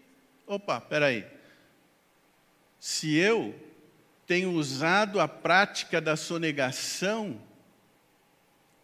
Opa, 0.46 0.80
peraí. 0.80 1.24
Se 2.78 3.16
eu 3.16 3.54
tenho 4.26 4.52
usado 4.52 5.20
a 5.20 5.26
prática 5.26 6.00
da 6.00 6.16
sonegação 6.16 7.40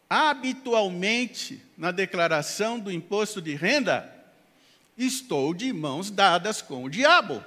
habitualmente 0.08 1.62
na 1.76 1.90
declaração 1.90 2.78
do 2.78 2.92
imposto 2.92 3.40
de 3.40 3.54
renda, 3.54 4.12
estou 4.96 5.54
de 5.54 5.72
mãos 5.72 6.10
dadas 6.10 6.60
com 6.60 6.84
o 6.84 6.90
diabo. 6.90 7.42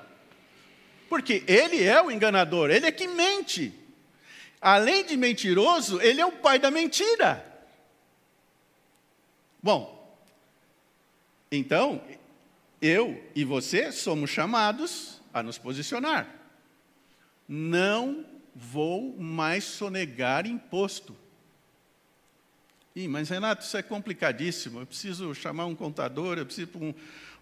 Porque 1.08 1.44
ele 1.48 1.84
é 1.84 2.02
o 2.02 2.10
enganador, 2.10 2.72
ele 2.72 2.88
é 2.88 2.92
que 2.92 3.08
mente. 3.08 3.74
Além 4.60 5.06
de 5.06 5.16
mentiroso, 5.16 6.02
ele 6.02 6.20
é 6.20 6.26
o 6.26 6.32
pai 6.32 6.58
da 6.58 6.72
mentira. 6.72 7.46
Bom, 9.62 9.95
então, 11.56 12.02
eu 12.82 13.24
e 13.36 13.44
você 13.44 13.92
somos 13.92 14.30
chamados 14.30 15.22
a 15.34 15.42
nos 15.42 15.58
posicionar. 15.58 16.28
Não 17.48 18.26
vou 18.56 19.16
mais 19.18 19.64
sonegar 19.64 20.48
imposto. 20.48 21.16
Ih, 22.96 23.08
mas 23.08 23.30
Renato, 23.30 23.66
isso 23.66 23.76
é 23.76 23.84
complicadíssimo. 23.84 24.80
Eu 24.80 24.86
preciso 24.86 25.34
chamar 25.36 25.66
um 25.66 25.76
contador, 25.76 26.38
eu 26.38 26.46
preciso 26.46 26.70
um, 26.80 26.94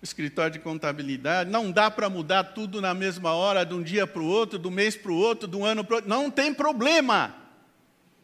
escritório 0.04 0.52
de 0.52 0.60
contabilidade. 0.60 1.49
Não 1.49 1.71
dá 1.71 1.89
para 1.89 2.10
mudar 2.10 2.43
tudo 2.43 2.82
na 2.82 2.93
mesma 2.93 3.34
hora, 3.34 3.65
de 3.65 3.73
um 3.73 3.82
dia 3.82 4.06
para 4.06 4.21
o 4.21 4.26
outro, 4.26 4.60
do 4.60 4.69
mês 4.69 4.95
para 4.95 5.12
o 5.12 5.15
outro, 5.15 5.47
de 5.47 5.56
um 5.56 5.65
ano 5.65 5.84
para 5.84 5.93
o 5.93 5.95
outro. 5.97 6.10
Não 6.10 6.30
tem 6.30 6.54
problema. 6.54 7.34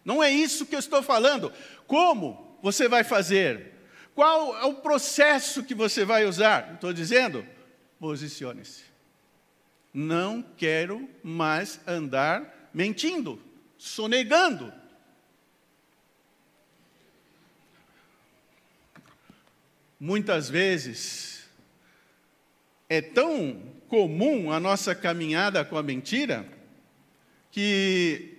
Não 0.04 0.22
é 0.22 0.30
isso 0.30 0.66
que 0.66 0.76
eu 0.76 0.80
estou 0.80 1.02
falando. 1.02 1.52
Como 1.88 2.58
você 2.62 2.88
vai 2.88 3.04
fazer? 3.04 3.79
Qual 4.20 4.54
é 4.58 4.66
o 4.66 4.74
processo 4.74 5.64
que 5.64 5.74
você 5.74 6.04
vai 6.04 6.26
usar? 6.26 6.74
Estou 6.74 6.92
dizendo, 6.92 7.48
posicione-se. 8.02 8.84
Não 9.94 10.42
quero 10.58 11.10
mais 11.24 11.80
andar 11.88 12.70
mentindo, 12.74 13.42
sonegando. 13.78 14.74
Muitas 19.98 20.50
vezes 20.50 21.50
é 22.90 23.02
tão 23.02 23.72
comum 23.88 24.52
a 24.52 24.60
nossa 24.60 24.94
caminhada 24.94 25.64
com 25.64 25.78
a 25.78 25.82
mentira 25.82 26.46
que 27.54 28.38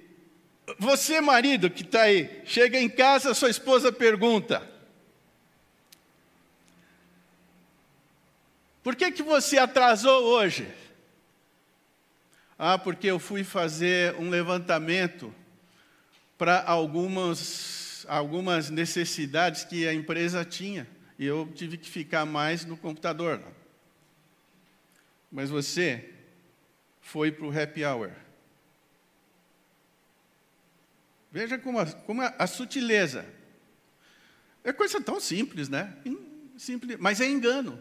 você, 0.78 1.22
marido 1.22 1.70
que 1.70 1.84
está 1.84 2.02
aí, 2.02 2.42
chega 2.44 2.78
em 2.78 2.90
casa, 2.90 3.32
sua 3.32 3.48
esposa 3.48 3.90
pergunta: 3.90 4.69
Por 8.82 8.96
que, 8.96 9.10
que 9.10 9.22
você 9.22 9.58
atrasou 9.58 10.24
hoje? 10.24 10.68
Ah, 12.58 12.78
porque 12.78 13.06
eu 13.06 13.18
fui 13.18 13.44
fazer 13.44 14.14
um 14.16 14.30
levantamento 14.30 15.34
para 16.36 16.62
algumas, 16.62 18.04
algumas 18.08 18.70
necessidades 18.70 19.64
que 19.64 19.86
a 19.86 19.94
empresa 19.94 20.44
tinha 20.44 20.86
e 21.18 21.26
eu 21.26 21.50
tive 21.54 21.76
que 21.76 21.88
ficar 21.88 22.24
mais 22.24 22.64
no 22.64 22.76
computador 22.76 23.40
mas 25.30 25.48
você 25.48 26.12
foi 27.00 27.30
para 27.30 27.46
o 27.46 27.56
happy 27.56 27.84
hour. 27.84 28.10
Veja 31.30 31.58
como 31.58 31.78
a, 31.78 31.86
como 31.86 32.22
a, 32.22 32.34
a, 32.38 32.46
sutileza. 32.46 33.24
É 34.64 34.72
coisa 34.72 35.00
tão 35.00 35.20
simples, 35.20 35.68
né? 35.68 35.96
Simples, 36.58 36.96
mas 36.98 37.20
é 37.20 37.28
engano. 37.28 37.80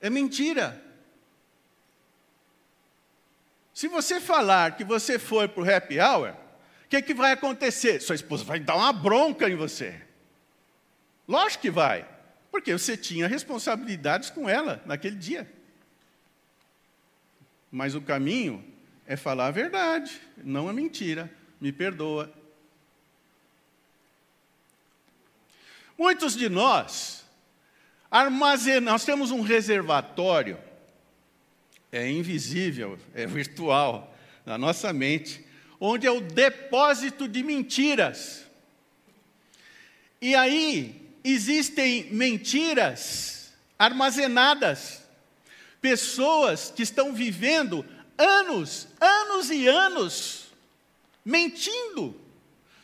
É 0.00 0.08
mentira. 0.08 0.80
Se 3.74 3.88
você 3.88 4.20
falar 4.20 4.76
que 4.76 4.84
você 4.84 5.18
foi 5.18 5.48
para 5.48 5.62
o 5.62 5.74
happy 5.74 5.98
hour, 6.00 6.30
o 6.84 6.88
que, 6.88 7.00
que 7.02 7.14
vai 7.14 7.32
acontecer? 7.32 8.00
Sua 8.00 8.14
esposa 8.14 8.44
vai 8.44 8.60
dar 8.60 8.76
uma 8.76 8.92
bronca 8.92 9.48
em 9.48 9.56
você. 9.56 10.00
Lógico 11.28 11.62
que 11.62 11.70
vai, 11.70 12.06
porque 12.50 12.72
você 12.72 12.96
tinha 12.96 13.28
responsabilidades 13.28 14.30
com 14.30 14.48
ela 14.48 14.82
naquele 14.84 15.16
dia. 15.16 15.50
Mas 17.70 17.94
o 17.94 18.00
caminho 18.00 18.64
é 19.06 19.16
falar 19.16 19.46
a 19.46 19.50
verdade, 19.52 20.20
não 20.38 20.68
a 20.68 20.72
mentira. 20.72 21.30
Me 21.60 21.70
perdoa. 21.70 22.32
Muitos 25.96 26.34
de 26.34 26.48
nós 26.48 27.19
armazenamos, 28.10 28.92
nós 28.92 29.04
temos 29.04 29.30
um 29.30 29.40
reservatório, 29.40 30.58
é 31.92 32.10
invisível, 32.10 32.98
é 33.14 33.26
virtual, 33.26 34.16
na 34.44 34.56
nossa 34.56 34.92
mente, 34.92 35.44
onde 35.78 36.06
é 36.06 36.10
o 36.10 36.20
depósito 36.20 37.28
de 37.28 37.42
mentiras. 37.42 38.46
E 40.20 40.34
aí 40.34 41.08
existem 41.24 42.12
mentiras 42.12 43.52
armazenadas 43.78 45.00
Pessoas 45.80 46.70
que 46.74 46.82
estão 46.82 47.14
vivendo 47.14 47.84
anos, 48.18 48.86
anos 49.00 49.50
e 49.50 49.66
anos, 49.66 50.48
mentindo 51.24 52.14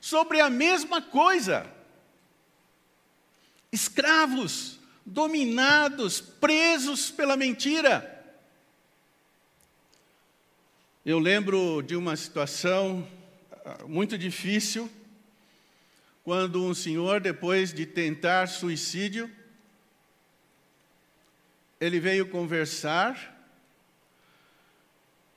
sobre 0.01 0.41
a 0.41 0.49
mesma 0.49 1.03
coisa. 1.03 1.71
Escravos, 3.71 4.79
dominados, 5.07 6.21
presos 6.21 7.13
pela 7.13 7.37
mentira. 7.37 8.13
Eu 11.05 11.21
lembro 11.21 11.81
de 11.83 11.95
uma 11.95 12.17
situação 12.17 13.09
ah, 13.65 13.85
muito 13.87 14.19
difícil, 14.19 14.91
quando 16.25 16.65
um 16.65 16.75
senhor, 16.75 17.21
depois 17.21 17.73
de 17.73 17.87
tentar 17.87 18.49
suicídio, 18.49 19.31
ele 21.81 22.01
veio 22.01 22.29
conversar, 22.29 23.33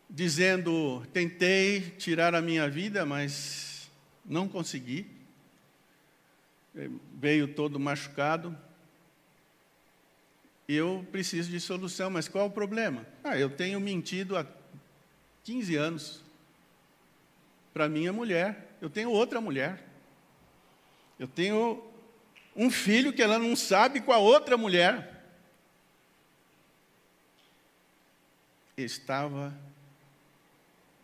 dizendo: 0.09 1.05
tentei 1.13 1.91
tirar 1.91 2.33
a 2.33 2.41
minha 2.41 2.67
vida, 2.67 3.05
mas 3.05 3.91
não 4.25 4.47
consegui. 4.47 5.05
Veio 7.13 7.47
todo 7.53 7.79
machucado. 7.79 8.57
Eu 10.71 11.03
preciso 11.11 11.49
de 11.49 11.59
solução, 11.59 12.11
mas 12.11 12.27
qual 12.27 12.45
o 12.45 12.51
problema? 12.51 13.03
Ah, 13.23 13.35
eu 13.35 13.49
tenho 13.49 13.79
mentido 13.79 14.37
há 14.37 14.45
15 15.43 15.75
anos 15.75 16.23
para 17.73 17.89
minha 17.89 18.13
mulher. 18.13 18.77
Eu 18.79 18.87
tenho 18.87 19.09
outra 19.09 19.41
mulher. 19.41 19.83
Eu 21.17 21.27
tenho 21.27 21.83
um 22.55 22.69
filho 22.69 23.11
que 23.11 23.23
ela 23.23 23.39
não 23.39 23.55
sabe 23.55 23.99
com 23.99 24.13
a 24.13 24.19
outra 24.19 24.55
mulher. 24.57 25.17
estava 28.77 29.53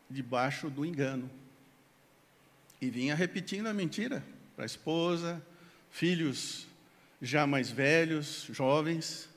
debaixo 0.09 0.69
do 0.69 0.85
engano. 0.85 1.29
E 2.79 2.89
vinha 2.89 3.15
repetindo 3.15 3.67
a 3.67 3.73
mentira 3.73 4.23
para 4.55 4.63
a 4.63 4.65
esposa, 4.65 5.45
filhos 5.89 6.67
já 7.19 7.47
mais 7.47 7.69
velhos, 7.69 8.47
jovens. 8.51 9.27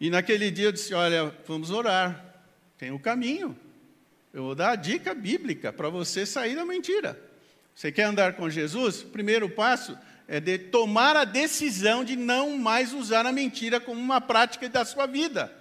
E 0.00 0.10
naquele 0.10 0.50
dia 0.50 0.66
eu 0.66 0.72
disse: 0.72 0.94
Olha, 0.94 1.34
vamos 1.46 1.70
orar, 1.70 2.42
tem 2.76 2.90
o 2.90 2.98
caminho. 2.98 3.58
Eu 4.32 4.44
vou 4.44 4.54
dar 4.54 4.70
a 4.70 4.76
dica 4.76 5.14
bíblica 5.14 5.72
para 5.72 5.88
você 5.88 6.24
sair 6.24 6.54
da 6.54 6.64
mentira. 6.64 7.18
Você 7.74 7.90
quer 7.90 8.04
andar 8.04 8.34
com 8.34 8.50
Jesus? 8.50 9.02
O 9.02 9.06
primeiro 9.06 9.48
passo 9.48 9.96
é 10.26 10.38
de 10.38 10.58
tomar 10.58 11.16
a 11.16 11.24
decisão 11.24 12.04
de 12.04 12.14
não 12.14 12.58
mais 12.58 12.92
usar 12.92 13.24
a 13.24 13.32
mentira 13.32 13.80
como 13.80 14.00
uma 14.00 14.20
prática 14.20 14.68
da 14.68 14.84
sua 14.84 15.06
vida. 15.06 15.52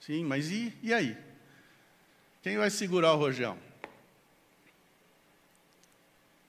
Sim, 0.00 0.24
mas 0.24 0.50
e, 0.50 0.72
e 0.82 0.94
aí? 0.94 1.16
Quem 2.42 2.56
vai 2.56 2.70
segurar 2.70 3.14
o 3.14 3.16
rojão? 3.16 3.58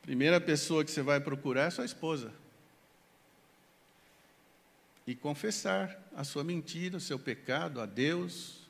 Primeira 0.01 0.39
pessoa 0.39 0.86
que 0.86 0.91
você 0.91 1.01
vai 1.01 1.19
procurar 1.19 1.63
é 1.63 1.69
sua 1.69 1.86
esposa. 1.86 2.31
E 5.07 5.13
confessar 5.13 5.95
a 6.15 6.23
sua 6.23 6.43
mentira, 6.43 6.97
o 6.97 7.01
seu 7.01 7.19
pecado 7.19 7.79
a 7.79 7.85
Deus, 7.85 8.67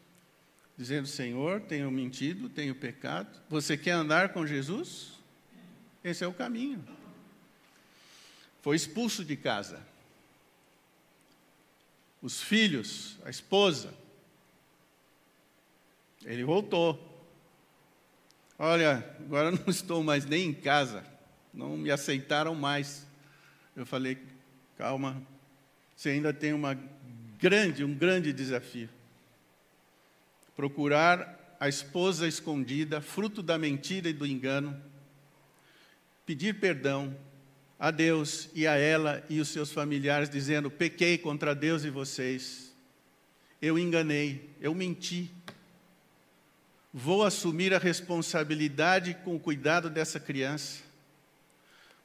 dizendo: 0.78 1.08
Senhor, 1.08 1.62
tenho 1.62 1.90
mentido, 1.90 2.50
tenho 2.50 2.76
pecado. 2.76 3.42
Você 3.50 3.78
quer 3.78 3.92
andar 3.92 4.34
com 4.34 4.46
Jesus? 4.46 5.14
Esse 6.04 6.24
é 6.24 6.28
o 6.28 6.34
caminho. 6.34 6.86
Foi 8.62 8.76
expulso 8.76 9.24
de 9.24 9.38
casa. 9.38 9.82
Os 12.22 12.42
filhos, 12.42 13.18
a 13.24 13.30
esposa, 13.30 13.94
ele 16.26 16.44
voltou. 16.44 17.14
Olha, 18.58 18.98
agora 19.20 19.52
não 19.52 19.66
estou 19.68 20.04
mais 20.04 20.26
nem 20.26 20.50
em 20.50 20.54
casa, 20.54 21.06
não 21.54 21.78
me 21.78 21.92
aceitaram 21.92 22.56
mais. 22.56 23.06
Eu 23.76 23.86
falei, 23.86 24.18
calma, 24.78 25.22
você 25.96 26.10
ainda 26.10 26.34
tem 26.34 26.54
uma 26.54 26.78
grande, 27.40 27.84
um 27.84 27.94
grande 27.94 28.34
desafio. 28.34 28.90
Procurar 30.56 31.58
a 31.60 31.70
esposa 31.70 32.28
escondida, 32.28 33.02
fruto 33.02 33.42
da 33.42 33.58
mentira 33.58 34.10
e 34.10 34.14
do 34.14 34.26
engano, 34.26 34.80
pedir 36.26 36.60
perdão 36.60 37.16
a 37.80 37.92
Deus 37.92 38.50
e 38.54 38.68
a 38.68 38.76
ela 38.76 39.24
e 39.30 39.40
os 39.40 39.50
seus 39.50 39.72
familiares, 39.72 40.30
dizendo: 40.30 40.70
pequei 40.70 41.18
contra 41.18 41.56
Deus 41.56 41.84
e 41.84 41.90
vocês, 41.90 42.74
eu 43.62 43.80
enganei, 43.80 44.50
eu 44.60 44.74
menti. 44.74 45.32
Vou 46.94 47.24
assumir 47.24 47.74
a 47.74 47.78
responsabilidade 47.78 49.16
com 49.26 49.36
o 49.36 49.40
cuidado 49.40 49.90
dessa 49.90 50.18
criança, 50.18 50.82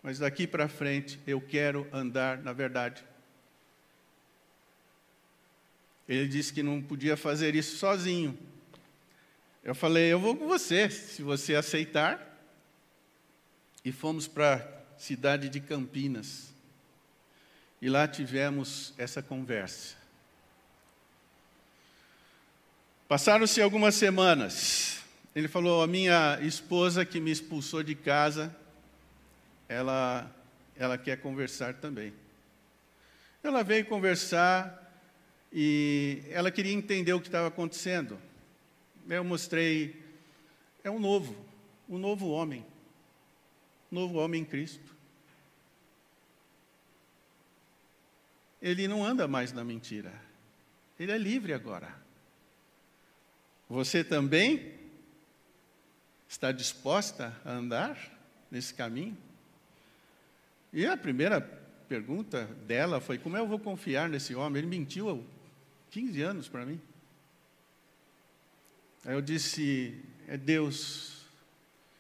mas 0.02 0.18
daqui 0.18 0.46
para 0.46 0.68
frente 0.68 1.20
eu 1.26 1.40
quero 1.40 1.86
andar 1.92 2.38
na 2.38 2.52
verdade. 2.52 3.09
Ele 6.10 6.26
disse 6.26 6.52
que 6.52 6.60
não 6.60 6.82
podia 6.82 7.16
fazer 7.16 7.54
isso 7.54 7.76
sozinho. 7.76 8.36
Eu 9.62 9.76
falei: 9.76 10.12
Eu 10.12 10.18
vou 10.18 10.34
com 10.34 10.48
você, 10.48 10.90
se 10.90 11.22
você 11.22 11.54
aceitar. 11.54 12.26
E 13.84 13.92
fomos 13.92 14.26
para 14.26 14.56
a 14.56 14.98
cidade 14.98 15.48
de 15.48 15.60
Campinas. 15.60 16.52
E 17.80 17.88
lá 17.88 18.08
tivemos 18.08 18.92
essa 18.98 19.22
conversa. 19.22 19.94
Passaram-se 23.06 23.62
algumas 23.62 23.94
semanas. 23.94 25.04
Ele 25.32 25.46
falou: 25.46 25.80
A 25.80 25.86
minha 25.86 26.40
esposa 26.42 27.04
que 27.04 27.20
me 27.20 27.30
expulsou 27.30 27.84
de 27.84 27.94
casa, 27.94 28.52
ela, 29.68 30.28
ela 30.76 30.98
quer 30.98 31.20
conversar 31.20 31.74
também. 31.74 32.12
Ela 33.44 33.62
veio 33.62 33.86
conversar 33.86 34.89
e 35.52 36.22
ela 36.30 36.50
queria 36.50 36.72
entender 36.72 37.12
o 37.12 37.20
que 37.20 37.28
estava 37.28 37.48
acontecendo. 37.48 38.18
Eu 39.08 39.24
mostrei, 39.24 40.00
é 40.84 40.90
um 40.90 40.98
novo, 40.98 41.36
um 41.88 41.98
novo 41.98 42.28
homem, 42.28 42.64
um 43.90 43.96
novo 43.96 44.18
homem 44.18 44.42
em 44.42 44.44
Cristo. 44.44 44.94
Ele 48.62 48.86
não 48.86 49.04
anda 49.04 49.26
mais 49.26 49.52
na 49.52 49.64
mentira, 49.64 50.12
ele 50.98 51.12
é 51.12 51.18
livre 51.18 51.52
agora. 51.52 51.98
Você 53.68 54.04
também 54.04 54.74
está 56.28 56.52
disposta 56.52 57.34
a 57.44 57.52
andar 57.52 57.96
nesse 58.50 58.74
caminho? 58.74 59.16
E 60.72 60.86
a 60.86 60.96
primeira 60.96 61.40
pergunta 61.88 62.44
dela 62.66 63.00
foi: 63.00 63.18
como 63.18 63.36
eu 63.36 63.46
vou 63.46 63.58
confiar 63.58 64.08
nesse 64.08 64.34
homem? 64.34 64.60
Ele 64.60 64.68
mentiu 64.68 65.24
15 65.90 66.22
anos 66.22 66.48
para 66.48 66.64
mim. 66.64 66.80
Aí 69.04 69.14
eu 69.14 69.20
disse: 69.20 70.00
é 70.28 70.36
Deus, 70.36 71.24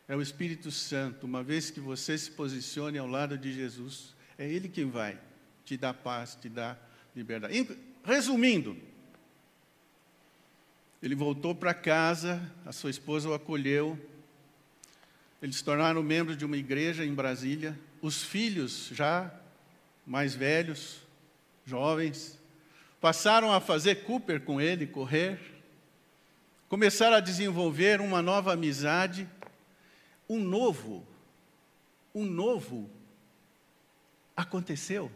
é 0.06 0.14
o 0.14 0.22
Espírito 0.22 0.70
Santo, 0.70 1.26
uma 1.26 1.42
vez 1.42 1.70
que 1.70 1.80
você 1.80 2.16
se 2.16 2.30
posicione 2.30 2.98
ao 2.98 3.06
lado 3.06 3.36
de 3.36 3.52
Jesus, 3.52 4.14
é 4.38 4.48
Ele 4.48 4.68
quem 4.68 4.90
vai 4.90 5.18
te 5.64 5.76
dar 5.76 5.94
paz, 5.94 6.34
te 6.34 6.48
dar 6.48 6.90
liberdade. 7.14 7.78
Resumindo, 8.04 8.76
ele 11.02 11.14
voltou 11.14 11.54
para 11.54 11.72
casa, 11.72 12.42
a 12.64 12.72
sua 12.72 12.90
esposa 12.90 13.28
o 13.28 13.34
acolheu, 13.34 13.98
eles 15.40 15.56
se 15.56 15.64
tornaram 15.64 16.02
membros 16.02 16.36
de 16.36 16.44
uma 16.44 16.56
igreja 16.56 17.04
em 17.04 17.14
Brasília, 17.14 17.78
os 18.02 18.22
filhos 18.22 18.90
já 18.92 19.32
mais 20.06 20.34
velhos, 20.34 21.02
jovens, 21.64 22.39
passaram 23.00 23.52
a 23.52 23.60
fazer 23.60 24.04
Cooper 24.04 24.42
com 24.42 24.60
ele, 24.60 24.86
correr, 24.86 25.40
começaram 26.68 27.16
a 27.16 27.20
desenvolver 27.20 28.00
uma 28.00 28.20
nova 28.20 28.52
amizade, 28.52 29.26
um 30.28 30.38
novo, 30.38 31.06
um 32.14 32.24
novo 32.24 32.88
aconteceu 34.36 35.10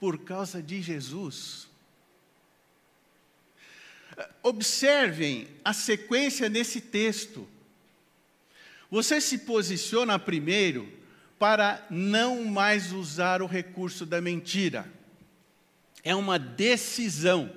por 0.00 0.18
causa 0.18 0.62
de 0.62 0.82
Jesus. 0.82 1.68
Observem 4.42 5.48
a 5.64 5.72
sequência 5.72 6.48
nesse 6.48 6.80
texto. 6.80 7.48
Você 8.90 9.20
se 9.20 9.38
posiciona 9.38 10.18
primeiro 10.18 10.92
para 11.38 11.86
não 11.88 12.44
mais 12.44 12.92
usar 12.92 13.40
o 13.42 13.46
recurso 13.46 14.04
da 14.04 14.20
mentira 14.20 14.97
é 16.04 16.14
uma 16.14 16.38
decisão. 16.38 17.52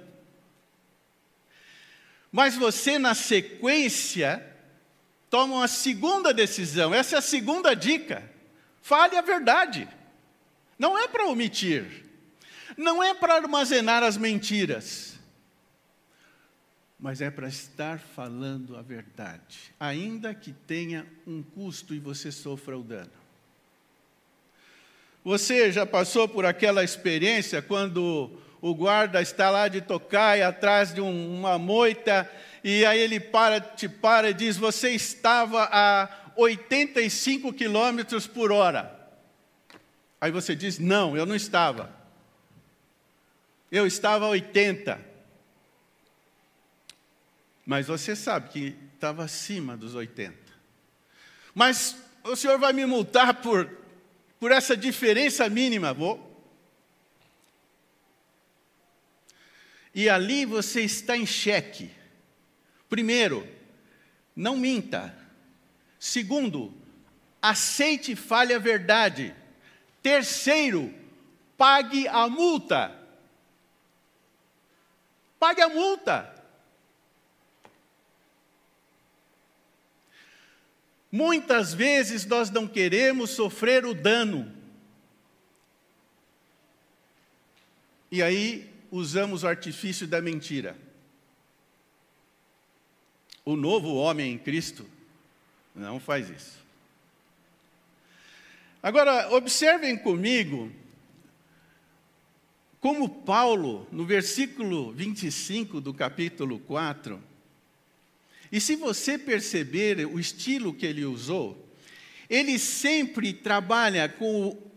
Mas 2.32 2.56
você, 2.56 2.98
na 2.98 3.14
sequência, 3.14 4.46
toma 5.30 5.56
uma 5.56 5.68
segunda 5.68 6.34
decisão. 6.34 6.94
Essa 6.94 7.16
é 7.16 7.20
a 7.20 7.22
segunda 7.22 7.74
dica. 7.74 8.30
Fale 8.82 9.18
a 9.18 9.22
verdade. 9.22 9.88
Não 10.80 10.98
é 10.98 11.08
para 11.08 11.28
omitir. 11.28 12.06
Não 12.78 13.04
é 13.04 13.14
para 13.14 13.36
armazenar 13.36 14.02
as 14.04 14.18
mentiras. 14.18 15.20
Mas 17.00 17.20
é 17.20 17.30
para 17.32 17.48
estar 17.48 18.00
falando 18.00 18.78
a 18.78 18.82
verdade, 18.84 19.74
ainda 19.80 20.36
que 20.36 20.54
tenha 20.54 21.08
um 21.26 21.42
custo 21.42 21.96
e 21.96 22.00
você 22.00 22.32
sofra 22.32 22.78
o 22.78 22.84
dano. 22.84 23.21
Você 25.24 25.72
já 25.72 25.86
passou 25.86 26.28
por 26.28 26.46
aquela 26.46 26.84
experiência 26.84 27.62
quando 27.62 28.32
o 28.60 28.74
guarda 28.74 29.22
está 29.22 29.50
lá 29.50 29.68
de 29.68 29.82
tocaia 29.82 30.48
atrás 30.48 30.94
de 30.94 31.02
um, 31.02 31.38
uma 31.38 31.58
moita 31.60 32.30
e 32.64 32.86
aí 32.86 33.00
ele 33.00 33.20
para, 33.20 33.60
te 33.60 33.90
para 33.90 34.30
e 34.30 34.34
diz: 34.34 34.58
Você 34.58 34.92
estava 34.92 35.68
a 35.72 36.10
85 36.36 37.54
quilômetros 37.54 38.28
por 38.28 38.52
hora. 38.52 39.00
Aí 40.20 40.32
você 40.32 40.56
diz: 40.56 40.78
Não, 40.78 41.18
eu 41.18 41.26
não 41.26 41.36
estava. 41.36 41.92
Eu 43.72 43.88
estava 43.88 44.26
a 44.26 44.30
80. 44.30 45.12
Mas 47.66 47.88
você 47.88 48.16
sabe 48.16 48.50
que 48.50 48.76
estava 48.96 49.24
acima 49.24 49.78
dos 49.78 49.96
80. 49.96 50.36
Mas 51.54 51.96
o 52.24 52.36
senhor 52.36 52.60
vai 52.60 52.74
me 52.74 52.86
multar 52.86 53.36
por 53.36 53.81
por 54.42 54.52
essa 54.52 54.76
diferença 54.76 55.48
mínima, 55.48 55.94
vou. 55.94 56.20
E 59.94 60.10
ali 60.10 60.46
você 60.46 60.82
está 60.82 61.16
em 61.16 61.28
xeque. 61.28 61.92
Primeiro, 62.90 63.48
não 64.36 64.58
minta. 64.58 65.16
Segundo, 66.00 66.74
aceite 67.40 68.14
e 68.14 68.16
fale 68.16 68.52
a 68.52 68.58
verdade. 68.58 69.36
Terceiro, 70.02 70.92
pague 71.56 72.08
a 72.08 72.28
multa. 72.28 73.00
Pague 75.40 75.62
a 75.62 75.70
multa. 75.70 76.41
Muitas 81.12 81.74
vezes 81.74 82.26
nós 82.26 82.50
não 82.50 82.68
queremos 82.68 83.32
sofrer 83.32 83.86
o 83.86 83.94
dano. 83.94 84.52
E 88.10 88.24
aí 88.24 88.72
usamos 88.90 89.44
o 89.44 89.48
artifício 89.48 90.08
da 90.08 90.22
mentira. 90.22 90.78
O 93.44 93.56
novo 93.56 93.96
homem 93.96 94.34
em 94.34 94.38
Cristo 94.38 94.86
não 95.76 96.00
faz 96.00 96.30
isso. 96.30 96.60
Agora, 98.84 99.32
observem 99.34 99.98
comigo 99.98 100.72
como 102.80 103.08
Paulo, 103.08 103.88
no 103.92 104.06
versículo 104.06 104.92
25 104.92 105.80
do 105.80 105.94
capítulo 105.94 106.60
4, 106.60 107.22
e 108.52 108.60
se 108.60 108.76
você 108.76 109.18
perceber 109.18 110.06
o 110.06 110.20
estilo 110.20 110.74
que 110.74 110.86
ele 110.86 111.06
usou, 111.06 111.70
ele 112.30 112.60
sempre 112.60 113.34
trabalha 113.34 114.10
com 114.10 114.48
o 114.48 114.72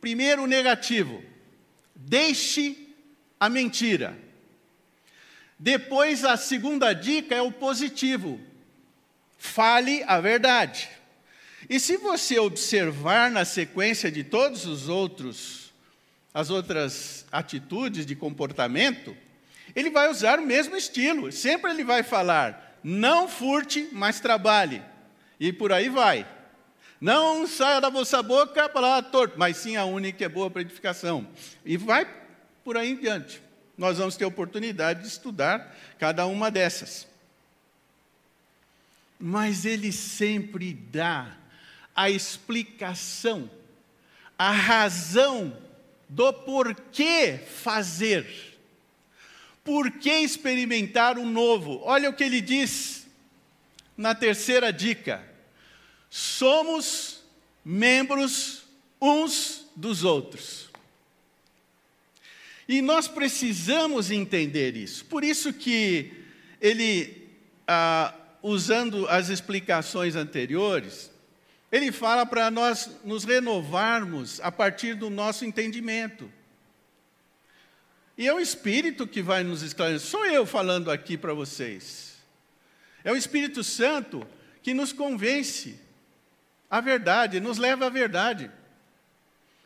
primeiro 0.00 0.46
negativo. 0.46 1.22
Deixe 1.94 2.88
a 3.38 3.48
mentira. 3.48 4.16
Depois, 5.58 6.24
a 6.24 6.36
segunda 6.36 6.92
dica 6.92 7.34
é 7.34 7.42
o 7.42 7.52
positivo. 7.52 8.40
Fale 9.38 10.02
a 10.04 10.20
verdade. 10.20 10.88
E 11.68 11.80
se 11.80 11.96
você 11.96 12.38
observar 12.38 13.30
na 13.30 13.44
sequência 13.44 14.10
de 14.10 14.24
todos 14.24 14.66
os 14.66 14.88
outros, 14.88 15.72
as 16.32 16.50
outras 16.50 17.26
atitudes 17.30 18.04
de 18.04 18.14
comportamento, 18.14 19.16
ele 19.74 19.90
vai 19.90 20.10
usar 20.10 20.38
o 20.38 20.46
mesmo 20.46 20.76
estilo. 20.76 21.32
Sempre 21.32 21.70
ele 21.70 21.84
vai 21.84 22.02
falar: 22.02 22.73
não 22.84 23.26
furte, 23.26 23.88
mas 23.92 24.20
trabalhe. 24.20 24.82
E 25.40 25.50
por 25.50 25.72
aí 25.72 25.88
vai. 25.88 26.28
Não 27.00 27.46
saia 27.46 27.80
da 27.80 27.88
vossa 27.88 28.22
boca 28.22 28.64
a 28.64 28.68
palavra 28.68 29.10
torta, 29.10 29.34
mas 29.38 29.56
sim 29.56 29.76
a 29.76 29.86
única 29.86 30.18
que 30.18 30.24
é 30.24 30.28
boa 30.28 30.50
para 30.50 30.60
edificação. 30.60 31.26
E 31.64 31.78
vai 31.78 32.06
por 32.62 32.76
aí 32.76 32.92
em 32.92 32.96
diante. 32.96 33.42
Nós 33.76 33.98
vamos 33.98 34.16
ter 34.16 34.26
oportunidade 34.26 35.00
de 35.00 35.08
estudar 35.08 35.74
cada 35.98 36.26
uma 36.26 36.50
dessas. 36.50 37.06
Mas 39.18 39.64
ele 39.64 39.90
sempre 39.90 40.74
dá 40.74 41.36
a 41.96 42.10
explicação, 42.10 43.50
a 44.38 44.50
razão 44.50 45.56
do 46.08 46.32
porquê 46.32 47.38
fazer. 47.38 48.53
Por 49.64 49.90
que 49.90 50.10
experimentar 50.10 51.18
o 51.18 51.24
novo? 51.24 51.80
Olha 51.82 52.10
o 52.10 52.12
que 52.12 52.22
ele 52.22 52.40
diz 52.40 53.06
na 53.96 54.14
terceira 54.14 54.72
dica 54.72 55.34
somos 56.16 57.24
membros 57.64 58.62
uns 59.02 59.66
dos 59.74 60.04
outros. 60.04 60.70
E 62.68 62.80
nós 62.80 63.08
precisamos 63.08 64.12
entender 64.12 64.76
isso. 64.76 65.04
Por 65.06 65.24
isso 65.24 65.52
que 65.52 66.12
ele, 66.60 67.28
ah, 67.66 68.14
usando 68.44 69.08
as 69.08 69.28
explicações 69.28 70.14
anteriores, 70.14 71.10
ele 71.72 71.90
fala 71.90 72.24
para 72.24 72.48
nós 72.48 72.88
nos 73.04 73.24
renovarmos 73.24 74.40
a 74.40 74.52
partir 74.52 74.94
do 74.94 75.10
nosso 75.10 75.44
entendimento. 75.44 76.30
E 78.16 78.28
é 78.28 78.32
o 78.32 78.40
Espírito 78.40 79.06
que 79.06 79.22
vai 79.22 79.42
nos 79.42 79.62
esclarecer. 79.62 80.08
Sou 80.08 80.24
eu 80.26 80.46
falando 80.46 80.90
aqui 80.90 81.18
para 81.18 81.34
vocês. 81.34 82.14
É 83.02 83.10
o 83.10 83.16
Espírito 83.16 83.64
Santo 83.64 84.26
que 84.62 84.72
nos 84.72 84.92
convence 84.92 85.78
a 86.70 86.80
verdade, 86.80 87.40
nos 87.40 87.58
leva 87.58 87.86
à 87.86 87.90
verdade. 87.90 88.50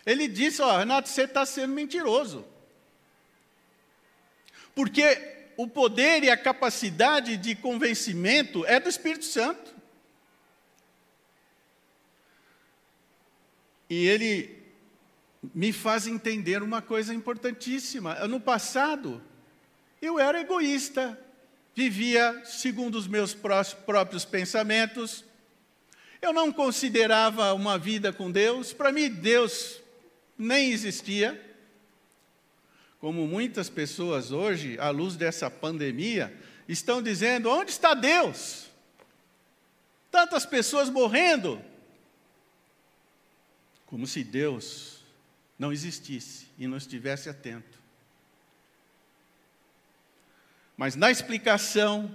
Ele 0.05 0.27
disse: 0.27 0.63
Ó, 0.63 0.79
Renato, 0.79 1.09
você 1.09 1.23
está 1.23 1.45
sendo 1.45 1.75
mentiroso. 1.75 2.45
Porque 4.75 5.53
o 5.57 5.67
poder 5.67 6.25
e 6.25 6.31
a 6.31 6.37
capacidade 6.37 7.37
de 7.37 7.55
convencimento 7.55 8.65
é 8.65 8.81
do 8.81 8.89
Espírito 8.89 9.25
Santo. 9.25 9.75
E 13.91 14.07
ele 14.07 14.58
me 15.55 15.73
faz 15.73 16.07
entender 16.07 16.63
uma 16.63 16.83
coisa 16.83 17.15
importantíssima. 17.15 18.15
No 18.27 18.41
passado, 18.41 19.23
eu 20.01 20.19
era 20.19 20.41
egoísta, 20.41 21.19
vivia 21.75 22.43
segundo 22.45 22.97
os 22.97 23.07
meus 23.07 23.35
próprios 23.35 24.25
pensamentos, 24.25 25.25
eu 26.21 26.33
não 26.33 26.53
considerava 26.53 27.53
uma 27.55 27.79
vida 27.79 28.13
com 28.13 28.31
Deus, 28.31 28.73
para 28.73 28.91
mim 28.91 29.09
Deus 29.09 29.81
nem 30.37 30.71
existia. 30.71 31.45
Como 33.01 33.29
muitas 33.29 33.71
pessoas 33.71 34.33
hoje, 34.33 34.77
à 34.81 34.91
luz 34.91 35.15
dessa 35.15 35.49
pandemia, 35.49 36.37
estão 36.69 37.01
dizendo: 37.01 37.49
onde 37.49 37.71
está 37.71 37.95
Deus? 37.95 38.67
Tantas 40.11 40.45
pessoas 40.45 40.91
morrendo. 40.91 41.63
Como 43.87 44.07
se 44.07 44.25
Deus 44.25 44.98
não 45.59 45.73
existisse 45.73 46.47
e 46.59 46.67
não 46.67 46.77
estivesse 46.77 47.29
atento. 47.29 47.79
Mas 50.77 50.95
na 50.95 51.11
explicação, 51.11 52.15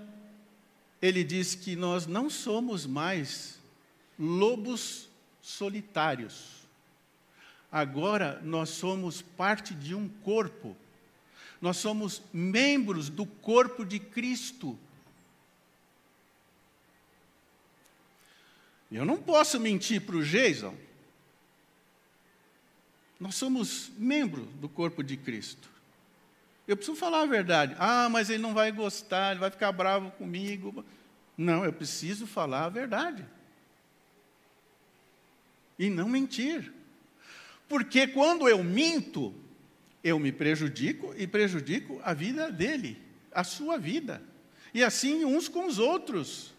ele 1.02 1.24
diz 1.24 1.54
que 1.54 1.76
nós 1.76 2.08
não 2.08 2.30
somos 2.30 2.86
mais 2.86 3.60
lobos 4.18 5.10
solitários. 5.42 6.64
Agora 7.70 8.40
nós 8.42 8.70
somos 8.70 9.22
parte 9.22 9.74
de 9.74 9.94
um 9.94 10.08
corpo. 10.08 10.78
Nós 11.60 11.78
somos 11.78 12.22
membros 12.32 13.10
do 13.10 13.26
corpo 13.26 13.84
de 13.84 14.00
Cristo. 14.00 14.80
Eu 18.90 19.04
não 19.04 19.18
posso 19.18 19.60
mentir 19.60 20.02
para 20.02 20.16
o 20.16 20.24
Jason. 20.24 20.78
Nós 23.24 23.36
somos 23.36 23.90
membros 23.98 24.46
do 24.56 24.68
corpo 24.68 25.02
de 25.02 25.16
Cristo. 25.16 25.70
Eu 26.68 26.76
preciso 26.76 26.98
falar 26.98 27.22
a 27.22 27.26
verdade. 27.26 27.74
Ah, 27.80 28.10
mas 28.10 28.30
ele 28.30 28.44
não 28.44 28.54
vai 28.54 28.70
gostar, 28.70 29.32
ele 29.32 29.40
vai 29.40 29.50
ficar 29.50 29.72
bravo 29.72 30.12
comigo. 30.12 30.84
Não, 31.38 31.64
eu 31.64 31.72
preciso 31.72 32.28
falar 32.28 32.66
a 32.66 32.70
verdade 32.70 33.26
e 35.80 35.90
não 35.90 36.10
mentir. 36.10 36.70
Porque 37.70 38.08
quando 38.08 38.50
eu 38.50 38.62
minto, 38.62 39.34
eu 40.04 40.20
me 40.20 40.34
prejudico 40.34 41.16
e 41.18 41.26
prejudico 41.26 42.02
a 42.04 42.14
vida 42.14 42.52
dele, 42.52 43.02
a 43.32 43.46
sua 43.46 43.78
vida. 43.78 44.22
E 44.74 44.84
assim 44.84 45.24
uns 45.24 45.48
com 45.48 45.66
os 45.66 45.80
outros. 45.80 46.53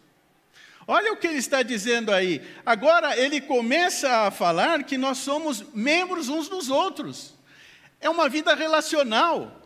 Olha 0.87 1.13
o 1.13 1.17
que 1.17 1.27
ele 1.27 1.39
está 1.39 1.63
dizendo 1.63 2.11
aí. 2.11 2.41
Agora 2.65 3.17
ele 3.17 3.41
começa 3.41 4.27
a 4.27 4.31
falar 4.31 4.83
que 4.83 4.97
nós 4.97 5.17
somos 5.17 5.63
membros 5.73 6.29
uns 6.29 6.47
dos 6.47 6.69
outros. 6.69 7.33
É 7.99 8.09
uma 8.09 8.29
vida 8.29 8.53
relacional. 8.53 9.61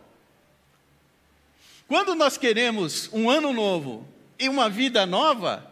Quando 1.86 2.14
nós 2.14 2.38
queremos 2.38 3.10
um 3.12 3.28
ano 3.28 3.52
novo 3.52 4.08
e 4.38 4.48
uma 4.48 4.70
vida 4.70 5.04
nova, 5.04 5.70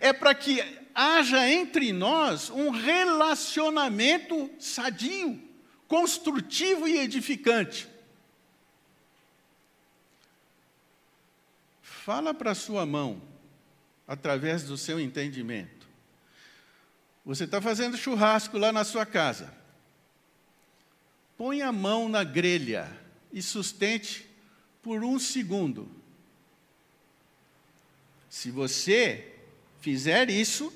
é 0.00 0.12
para 0.12 0.34
que 0.34 0.64
haja 0.94 1.46
entre 1.50 1.92
nós 1.92 2.48
um 2.48 2.70
relacionamento 2.70 4.48
sadio, 4.58 5.38
construtivo 5.86 6.88
e 6.88 6.98
edificante. 6.98 7.86
Fala 11.82 12.32
para 12.32 12.52
a 12.52 12.54
sua 12.54 12.86
mão, 12.86 13.20
através 14.06 14.62
do 14.62 14.76
seu 14.76 15.00
entendimento. 15.00 15.86
Você 17.24 17.44
está 17.44 17.60
fazendo 17.60 17.96
churrasco 17.96 18.56
lá 18.56 18.70
na 18.72 18.84
sua 18.84 19.04
casa. 19.04 19.52
Põe 21.36 21.60
a 21.60 21.72
mão 21.72 22.08
na 22.08 22.22
grelha 22.22 22.90
e 23.32 23.42
sustente 23.42 24.26
por 24.82 25.02
um 25.02 25.18
segundo. 25.18 25.90
Se 28.30 28.50
você 28.50 29.34
fizer 29.80 30.30
isso, 30.30 30.72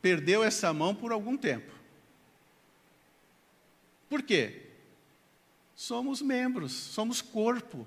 perdeu 0.00 0.44
essa 0.44 0.72
mão 0.72 0.94
por 0.94 1.10
algum 1.10 1.36
tempo. 1.36 1.72
Por 4.08 4.22
quê? 4.22 4.62
Somos 5.74 6.22
membros, 6.22 6.72
somos 6.72 7.20
corpo. 7.20 7.86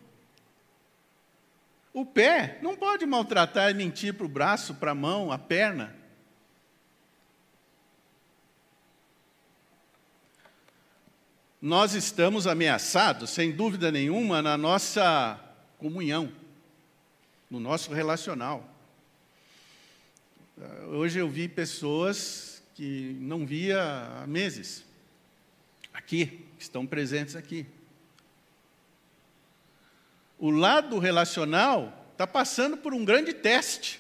O 1.94 2.06
pé 2.06 2.60
não 2.62 2.76
pode 2.76 3.06
maltratar 3.06 3.72
e 3.72 3.74
mentir 3.74 4.14
para 4.14 4.26
o 4.26 4.30
braço, 4.30 4.76
para 4.76 4.92
a 4.92 4.96
mão, 4.96 5.32
a 5.32 5.38
perna. 5.38 5.96
Nós 11.60 11.94
estamos 11.96 12.46
ameaçados, 12.46 13.32
sem 13.32 13.52
dúvida 13.52 13.92
nenhuma, 13.92 14.44
na 14.44 14.56
nossa 14.56 15.40
comunhão, 15.80 16.32
no 17.50 17.60
nosso 17.60 17.92
relacional. 17.92 18.64
Hoje 20.90 21.20
eu 21.20 21.30
vi 21.30 21.48
pessoas 21.48 22.64
que 22.76 23.18
não 23.20 23.46
via 23.46 23.82
há 24.22 24.28
meses, 24.28 24.86
aqui, 25.92 26.46
que 26.58 26.64
estão 26.64 26.86
presentes 26.86 27.36
aqui. 27.36 27.66
O 30.40 30.52
lado 30.52 31.00
relacional 31.00 32.08
está 32.12 32.28
passando 32.28 32.78
por 32.78 32.94
um 32.94 33.04
grande 33.04 33.34
teste. 33.34 34.00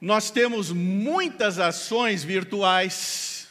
Nós 0.00 0.30
temos 0.30 0.72
muitas 0.72 1.58
ações 1.58 2.24
virtuais, 2.24 3.48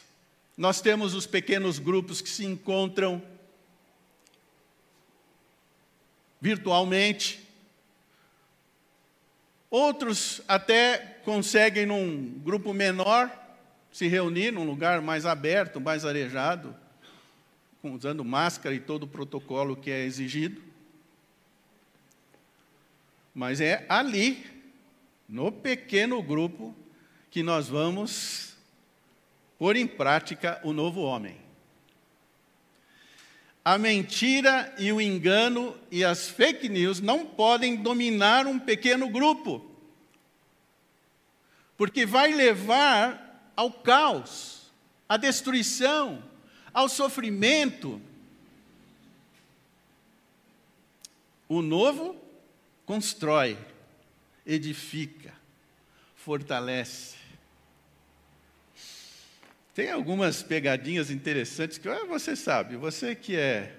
nós 0.56 0.80
temos 0.80 1.14
os 1.14 1.26
pequenos 1.26 1.78
grupos 1.78 2.20
que 2.20 2.28
se 2.28 2.44
encontram 2.44 3.22
virtualmente, 6.40 7.48
outros 9.70 10.42
até 10.48 10.98
conseguem, 11.24 11.86
num 11.86 12.40
grupo 12.40 12.74
menor, 12.74 13.30
se 13.92 14.08
reunir 14.08 14.50
num 14.50 14.64
lugar 14.64 15.00
mais 15.00 15.24
aberto, 15.24 15.80
mais 15.80 16.04
arejado, 16.04 16.74
usando 17.82 18.24
máscara 18.24 18.74
e 18.74 18.80
todo 18.80 19.04
o 19.04 19.08
protocolo 19.08 19.76
que 19.76 19.90
é 19.90 20.04
exigido. 20.04 20.71
Mas 23.34 23.60
é 23.60 23.84
ali, 23.88 24.44
no 25.28 25.50
pequeno 25.50 26.22
grupo, 26.22 26.74
que 27.30 27.42
nós 27.42 27.68
vamos 27.68 28.54
pôr 29.58 29.76
em 29.76 29.86
prática 29.86 30.60
o 30.62 30.72
novo 30.72 31.00
homem. 31.00 31.36
A 33.64 33.78
mentira 33.78 34.74
e 34.78 34.92
o 34.92 35.00
engano 35.00 35.76
e 35.90 36.04
as 36.04 36.28
fake 36.28 36.68
news 36.68 37.00
não 37.00 37.24
podem 37.24 37.76
dominar 37.76 38.46
um 38.46 38.58
pequeno 38.58 39.08
grupo 39.08 39.72
porque 41.82 42.06
vai 42.06 42.32
levar 42.32 43.52
ao 43.56 43.68
caos, 43.68 44.70
à 45.08 45.16
destruição, 45.16 46.22
ao 46.72 46.88
sofrimento. 46.88 48.00
O 51.48 51.60
novo 51.60 52.14
constrói, 52.84 53.56
edifica, 54.46 55.32
fortalece. 56.16 57.16
Tem 59.74 59.90
algumas 59.90 60.42
pegadinhas 60.42 61.10
interessantes 61.10 61.78
que 61.78 61.88
ah, 61.88 62.04
você 62.04 62.36
sabe, 62.36 62.76
você 62.76 63.14
que 63.14 63.36
é 63.36 63.78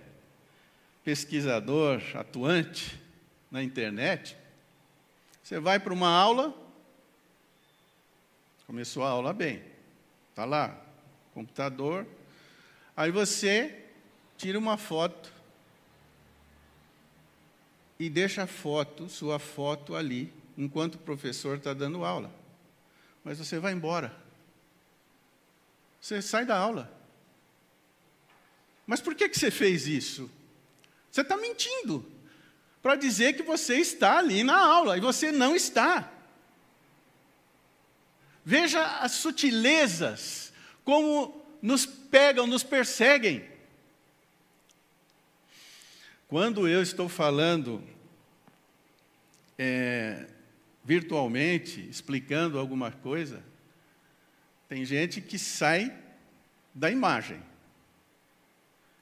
pesquisador, 1.04 2.01
atuante 2.16 2.99
na 3.51 3.62
internet, 3.62 4.38
você 5.43 5.60
vai 5.60 5.80
para 5.80 5.93
uma 5.93 6.10
aula, 6.10 6.56
começou 8.66 9.04
a 9.04 9.10
aula 9.10 9.34
bem, 9.34 9.62
está 10.30 10.45
lá, 10.45 10.82
computador, 11.34 12.08
aí 12.95 13.12
você 13.12 13.84
tira 14.38 14.58
uma 14.58 14.78
foto 14.78 15.33
e 18.00 18.10
deixa 18.10 18.44
a 18.44 18.48
foto, 18.48 19.08
sua 19.08 19.39
foto 19.39 19.96
ali, 19.96 20.34
enquanto 20.58 20.96
o 20.96 21.00
professor 21.00 21.58
está 21.58 21.74
dando 21.74 22.04
aula. 22.04 22.34
Mas 23.24 23.38
você 23.38 23.60
vai 23.60 23.74
embora. 23.74 24.14
Você 26.02 26.22
sai 26.22 26.46
da 26.46 26.58
aula. 26.58 26.91
Mas 28.86 29.00
por 29.00 29.16
que, 29.16 29.30
que 29.30 29.39
você 29.39 29.50
fez 29.50 29.88
isso? 29.88 30.30
Você 31.10 31.22
está 31.22 31.38
mentindo 31.38 32.06
para 32.82 32.96
dizer 32.96 33.34
que 33.34 33.44
você 33.44 33.76
está 33.78 34.18
ali 34.18 34.44
na 34.44 34.58
aula 34.58 34.98
e 34.98 35.02
você 35.02 35.32
não 35.32 35.56
está. 35.56 36.12
Veja 38.44 38.84
as 39.00 39.14
sutilezas, 39.14 40.52
como 40.84 41.41
nos 41.62 41.86
pegam, 41.86 42.46
nos 42.46 42.64
perseguem. 42.64 43.53
Quando 46.34 46.68
eu 46.68 46.82
estou 46.82 47.08
falando 47.08 47.84
é, 49.56 50.26
virtualmente, 50.84 51.88
explicando 51.88 52.58
alguma 52.58 52.92
coisa, 52.92 53.44
tem 54.68 54.84
gente 54.84 55.22
que 55.22 55.38
sai 55.38 55.96
da 56.74 56.90
imagem. 56.90 57.40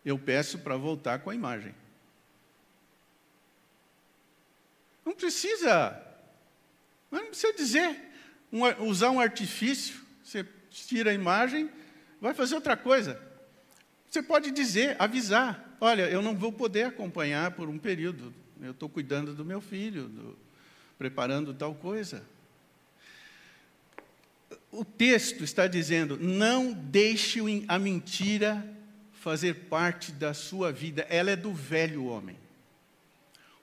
Eu 0.03 0.19
peço 0.19 0.59
para 0.59 0.75
voltar 0.75 1.19
com 1.19 1.29
a 1.29 1.33
imagem. 1.33 1.73
Não 5.05 5.13
precisa, 5.13 6.05
não 7.09 7.27
precisa 7.27 7.53
dizer, 7.53 7.97
um, 8.51 8.65
usar 8.83 9.09
um 9.09 9.21
artifício, 9.21 10.01
você 10.21 10.45
tira 10.69 11.11
a 11.11 11.13
imagem, 11.13 11.71
vai 12.19 12.33
fazer 12.33 12.55
outra 12.55 12.75
coisa. 12.75 13.25
Você 14.09 14.21
pode 14.21 14.51
dizer, 14.51 14.97
avisar, 14.99 15.70
olha, 15.81 16.03
eu 16.03 16.21
não 16.21 16.35
vou 16.35 16.53
poder 16.53 16.83
acompanhar 16.83 17.51
por 17.51 17.67
um 17.67 17.77
período, 17.77 18.33
eu 18.61 18.71
estou 18.71 18.87
cuidando 18.87 19.33
do 19.33 19.43
meu 19.43 19.59
filho, 19.59 20.07
do, 20.07 20.37
preparando 20.97 21.53
tal 21.53 21.73
coisa. 21.73 22.23
O 24.71 24.85
texto 24.85 25.43
está 25.43 25.67
dizendo: 25.67 26.15
não 26.17 26.71
deixe 26.71 27.39
a 27.67 27.79
mentira 27.79 28.65
fazer 29.11 29.65
parte 29.65 30.11
da 30.11 30.33
sua 30.33 30.71
vida, 30.71 31.05
ela 31.09 31.31
é 31.31 31.35
do 31.35 31.51
velho 31.51 32.05
homem. 32.05 32.37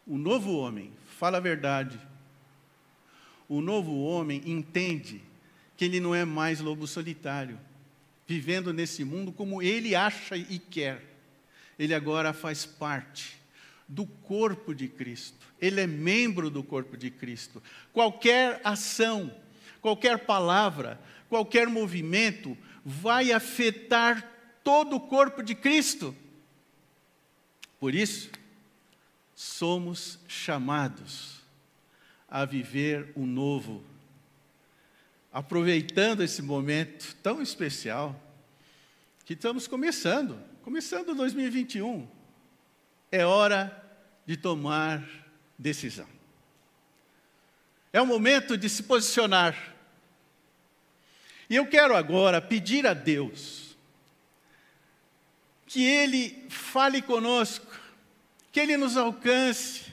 O 0.06 0.18
novo 0.18 0.56
homem 0.56 0.92
fala 1.18 1.38
a 1.38 1.40
verdade. 1.40 1.98
O 3.48 3.60
novo 3.60 4.02
homem 4.02 4.42
entende 4.44 5.22
que 5.76 5.84
ele 5.84 6.00
não 6.00 6.14
é 6.14 6.24
mais 6.24 6.60
lobo 6.60 6.86
solitário, 6.86 7.58
vivendo 8.26 8.72
nesse 8.72 9.04
mundo 9.04 9.32
como 9.32 9.62
ele 9.62 9.94
acha 9.94 10.36
e 10.36 10.58
quer. 10.58 11.17
Ele 11.78 11.94
agora 11.94 12.32
faz 12.32 12.66
parte 12.66 13.38
do 13.86 14.04
corpo 14.04 14.74
de 14.74 14.88
Cristo. 14.88 15.46
Ele 15.60 15.80
é 15.80 15.86
membro 15.86 16.50
do 16.50 16.62
corpo 16.62 16.96
de 16.96 17.10
Cristo. 17.10 17.62
Qualquer 17.92 18.60
ação, 18.64 19.34
qualquer 19.80 20.26
palavra, 20.26 21.00
qualquer 21.28 21.68
movimento 21.68 22.56
vai 22.84 23.32
afetar 23.32 24.28
todo 24.62 24.96
o 24.96 25.00
corpo 25.00 25.42
de 25.42 25.54
Cristo. 25.54 26.14
Por 27.78 27.94
isso, 27.94 28.30
somos 29.34 30.18
chamados 30.26 31.38
a 32.28 32.44
viver 32.44 33.12
o 33.14 33.24
novo, 33.24 33.82
aproveitando 35.32 36.22
esse 36.22 36.42
momento 36.42 37.14
tão 37.22 37.40
especial 37.40 38.20
que 39.24 39.34
estamos 39.34 39.66
começando, 39.66 40.38
começando 40.68 41.14
2021. 41.14 42.06
É 43.10 43.24
hora 43.24 43.74
de 44.26 44.36
tomar 44.36 45.02
decisão. 45.58 46.06
É 47.90 48.02
o 48.02 48.06
momento 48.06 48.54
de 48.54 48.68
se 48.68 48.82
posicionar. 48.82 49.56
E 51.48 51.56
eu 51.56 51.66
quero 51.66 51.96
agora 51.96 52.42
pedir 52.42 52.86
a 52.86 52.92
Deus 52.92 53.78
que 55.66 55.82
Ele 55.82 56.44
fale 56.50 57.00
conosco 57.00 57.74
que 58.52 58.60
Ele 58.60 58.76
nos 58.76 58.94
alcance, 58.94 59.86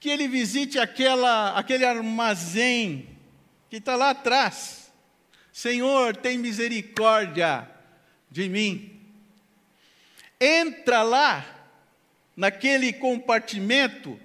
que 0.00 0.08
Ele 0.08 0.26
visite 0.26 0.78
aquela, 0.78 1.50
aquele 1.50 1.84
armazém 1.84 3.10
que 3.68 3.76
está 3.76 3.94
lá 3.94 4.08
atrás. 4.08 4.90
Senhor, 5.52 6.16
tem 6.16 6.38
misericórdia 6.38 7.68
de 8.30 8.48
mim. 8.48 8.97
Entra 10.40 11.02
lá, 11.02 11.58
naquele 12.36 12.92
compartimento 12.92 14.18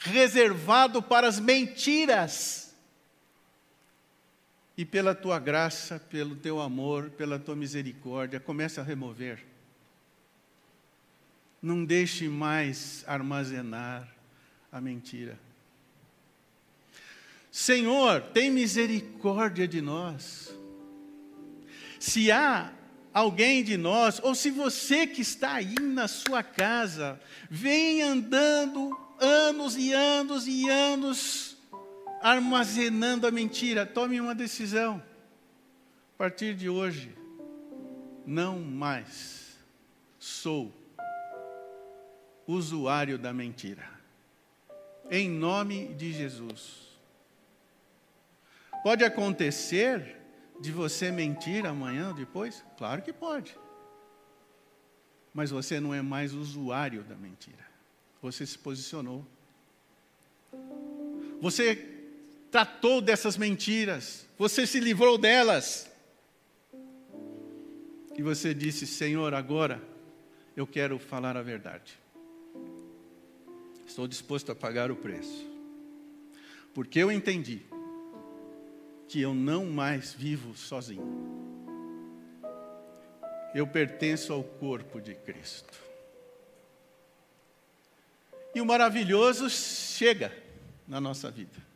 reservado 0.00 1.02
para 1.02 1.26
as 1.26 1.40
mentiras. 1.40 2.74
E 4.76 4.84
pela 4.84 5.14
tua 5.14 5.38
graça, 5.38 5.98
pelo 5.98 6.36
teu 6.36 6.60
amor, 6.60 7.10
pela 7.10 7.38
tua 7.38 7.56
misericórdia, 7.56 8.38
comece 8.38 8.78
a 8.78 8.82
remover. 8.82 9.44
Não 11.60 11.84
deixe 11.84 12.28
mais 12.28 13.02
armazenar 13.06 14.06
a 14.70 14.80
mentira. 14.80 15.38
Senhor, 17.50 18.20
tem 18.20 18.50
misericórdia 18.50 19.66
de 19.66 19.80
nós. 19.80 20.54
Se 21.98 22.30
há 22.30 22.72
alguém 23.18 23.64
de 23.64 23.76
nós, 23.76 24.20
ou 24.22 24.34
se 24.34 24.50
você 24.50 25.06
que 25.06 25.22
está 25.22 25.54
aí 25.54 25.74
na 25.80 26.06
sua 26.06 26.42
casa, 26.42 27.20
vem 27.50 28.00
andando 28.02 28.96
anos 29.20 29.76
e 29.76 29.92
anos 29.92 30.46
e 30.46 30.68
anos 30.68 31.56
armazenando 32.20 33.26
a 33.26 33.30
mentira, 33.30 33.84
tome 33.84 34.20
uma 34.20 34.34
decisão. 34.34 35.02
A 36.14 36.18
partir 36.18 36.54
de 36.54 36.68
hoje, 36.68 37.14
não 38.26 38.58
mais 38.60 39.56
sou 40.18 40.72
usuário 42.46 43.18
da 43.18 43.32
mentira. 43.32 43.88
Em 45.10 45.28
nome 45.28 45.88
de 45.94 46.12
Jesus. 46.12 46.88
Pode 48.82 49.04
acontecer 49.04 50.16
de 50.60 50.72
você 50.72 51.10
mentir 51.10 51.66
amanhã 51.66 52.08
ou 52.08 52.14
depois? 52.14 52.64
Claro 52.76 53.02
que 53.02 53.12
pode. 53.12 53.56
Mas 55.32 55.50
você 55.50 55.78
não 55.78 55.94
é 55.94 56.02
mais 56.02 56.34
usuário 56.34 57.02
da 57.04 57.14
mentira. 57.14 57.66
Você 58.20 58.44
se 58.44 58.58
posicionou. 58.58 59.24
Você 61.40 61.76
tratou 62.50 63.00
dessas 63.00 63.36
mentiras. 63.36 64.26
Você 64.36 64.66
se 64.66 64.80
livrou 64.80 65.16
delas. 65.16 65.88
E 68.16 68.22
você 68.22 68.52
disse: 68.52 68.86
Senhor, 68.86 69.32
agora 69.34 69.80
eu 70.56 70.66
quero 70.66 70.98
falar 70.98 71.36
a 71.36 71.42
verdade. 71.42 71.98
Estou 73.86 74.08
disposto 74.08 74.50
a 74.50 74.54
pagar 74.54 74.90
o 74.90 74.96
preço. 74.96 75.46
Porque 76.74 76.98
eu 76.98 77.12
entendi 77.12 77.62
que 79.08 79.20
eu 79.20 79.34
não 79.34 79.66
mais 79.66 80.12
vivo 80.12 80.54
sozinho. 80.56 81.26
Eu 83.54 83.66
pertenço 83.66 84.32
ao 84.32 84.44
corpo 84.44 85.00
de 85.00 85.14
Cristo. 85.14 85.78
E 88.54 88.60
o 88.60 88.66
maravilhoso 88.66 89.48
chega 89.48 90.36
na 90.86 91.00
nossa 91.00 91.30
vida. 91.30 91.66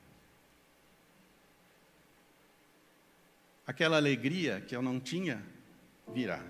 Aquela 3.66 3.96
alegria 3.96 4.60
que 4.60 4.76
eu 4.76 4.82
não 4.82 5.00
tinha 5.00 5.42
virá. 6.12 6.44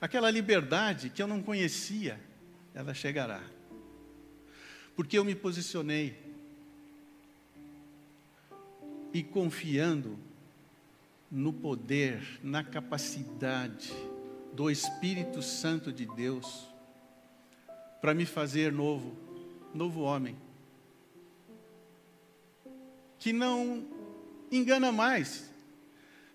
Aquela 0.00 0.30
liberdade 0.30 1.10
que 1.10 1.22
eu 1.22 1.26
não 1.26 1.42
conhecia, 1.42 2.18
ela 2.74 2.92
chegará 2.92 3.42
porque 4.94 5.18
eu 5.18 5.24
me 5.24 5.34
posicionei 5.34 6.16
e 9.12 9.22
confiando 9.22 10.18
no 11.30 11.52
poder, 11.52 12.22
na 12.42 12.62
capacidade 12.62 13.92
do 14.52 14.70
Espírito 14.70 15.42
Santo 15.42 15.92
de 15.92 16.06
Deus 16.06 16.68
para 18.00 18.14
me 18.14 18.26
fazer 18.26 18.72
novo, 18.72 19.16
novo 19.72 20.00
homem. 20.00 20.36
Que 23.18 23.32
não 23.32 23.86
engana 24.50 24.90
mais. 24.90 25.50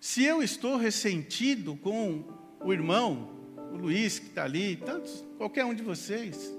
Se 0.00 0.24
eu 0.24 0.42
estou 0.42 0.76
ressentido 0.76 1.76
com 1.76 2.24
o 2.60 2.72
irmão, 2.72 3.30
o 3.72 3.76
Luiz 3.76 4.18
que 4.18 4.26
está 4.26 4.44
ali, 4.44 4.76
tantos, 4.76 5.24
qualquer 5.36 5.64
um 5.64 5.74
de 5.74 5.82
vocês, 5.82 6.52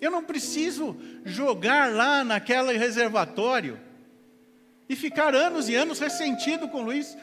eu 0.00 0.10
não 0.10 0.24
preciso 0.24 0.96
jogar 1.24 1.92
lá 1.92 2.24
naquele 2.24 2.76
reservatório 2.76 3.78
e 4.88 4.94
ficar 4.94 5.34
anos 5.34 5.68
e 5.68 5.74
anos 5.74 5.98
ressentido 5.98 6.68
com 6.68 6.78
o 6.78 6.84
Luiz. 6.84 7.16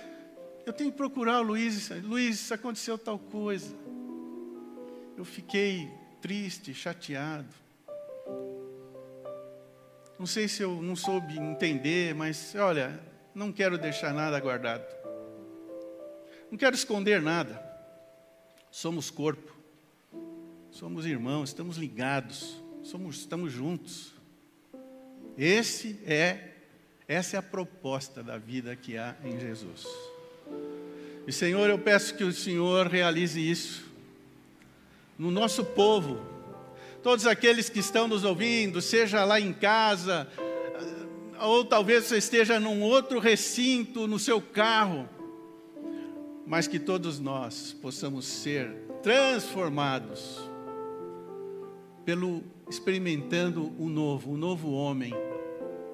Eu 0.65 0.73
tenho 0.73 0.91
que 0.91 0.97
procurar 0.97 1.41
o 1.41 1.43
Luiz. 1.43 1.89
Luiz, 2.03 2.51
aconteceu 2.51 2.97
tal 2.97 3.17
coisa. 3.17 3.75
Eu 5.17 5.25
fiquei 5.25 5.89
triste, 6.21 6.73
chateado. 6.73 7.53
Não 10.17 10.25
sei 10.25 10.47
se 10.47 10.61
eu 10.61 10.81
não 10.81 10.95
soube 10.95 11.37
entender, 11.37 12.15
mas 12.15 12.55
olha, 12.55 12.99
não 13.35 13.51
quero 13.51 13.77
deixar 13.77 14.13
nada 14.13 14.39
guardado. 14.39 14.85
Não 16.49 16.57
quero 16.57 16.75
esconder 16.75 17.21
nada. 17.21 17.61
Somos 18.71 19.09
corpo. 19.09 19.53
Somos 20.71 21.05
irmãos, 21.05 21.49
estamos 21.49 21.77
ligados, 21.77 22.59
somos, 22.81 23.17
estamos 23.17 23.51
juntos. 23.51 24.11
Esse 25.37 25.99
é 26.03 26.52
essa 27.07 27.35
é 27.35 27.39
a 27.39 27.43
proposta 27.43 28.23
da 28.23 28.37
vida 28.37 28.75
que 28.75 28.97
há 28.97 29.15
em 29.23 29.39
Jesus. 29.39 29.85
E 31.27 31.31
Senhor, 31.31 31.69
eu 31.69 31.77
peço 31.79 32.15
que 32.15 32.23
o 32.23 32.31
Senhor 32.31 32.87
realize 32.87 33.39
isso 33.39 33.85
no 35.17 35.29
nosso 35.29 35.63
povo. 35.63 36.19
Todos 37.01 37.27
aqueles 37.27 37.69
que 37.69 37.79
estão 37.79 38.07
nos 38.07 38.23
ouvindo, 38.23 38.81
seja 38.81 39.25
lá 39.25 39.39
em 39.39 39.51
casa, 39.51 40.27
ou 41.41 41.65
talvez 41.65 42.05
você 42.05 42.17
esteja 42.17 42.59
num 42.59 42.81
outro 42.81 43.19
recinto, 43.19 44.07
no 44.07 44.17
seu 44.17 44.41
carro, 44.41 45.07
mas 46.47 46.67
que 46.67 46.79
todos 46.79 47.19
nós 47.19 47.75
possamos 47.81 48.25
ser 48.25 48.69
transformados 49.01 50.41
pelo 52.05 52.43
experimentando 52.69 53.73
o 53.77 53.89
novo, 53.89 54.31
o 54.31 54.37
novo 54.37 54.71
homem 54.71 55.13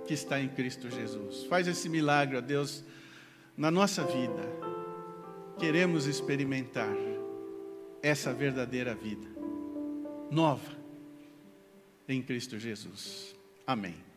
que 0.09 0.15
está 0.15 0.41
em 0.41 0.49
Cristo 0.49 0.89
Jesus. 0.89 1.43
Faz 1.43 1.67
esse 1.67 1.87
milagre, 1.87 2.35
ó 2.35 2.41
Deus, 2.41 2.83
na 3.55 3.69
nossa 3.69 4.03
vida. 4.03 4.41
Queremos 5.59 6.07
experimentar 6.07 6.91
essa 8.01 8.33
verdadeira 8.33 8.95
vida 8.95 9.27
nova 10.31 10.75
em 12.07 12.23
Cristo 12.23 12.57
Jesus. 12.57 13.35
Amém. 13.67 14.08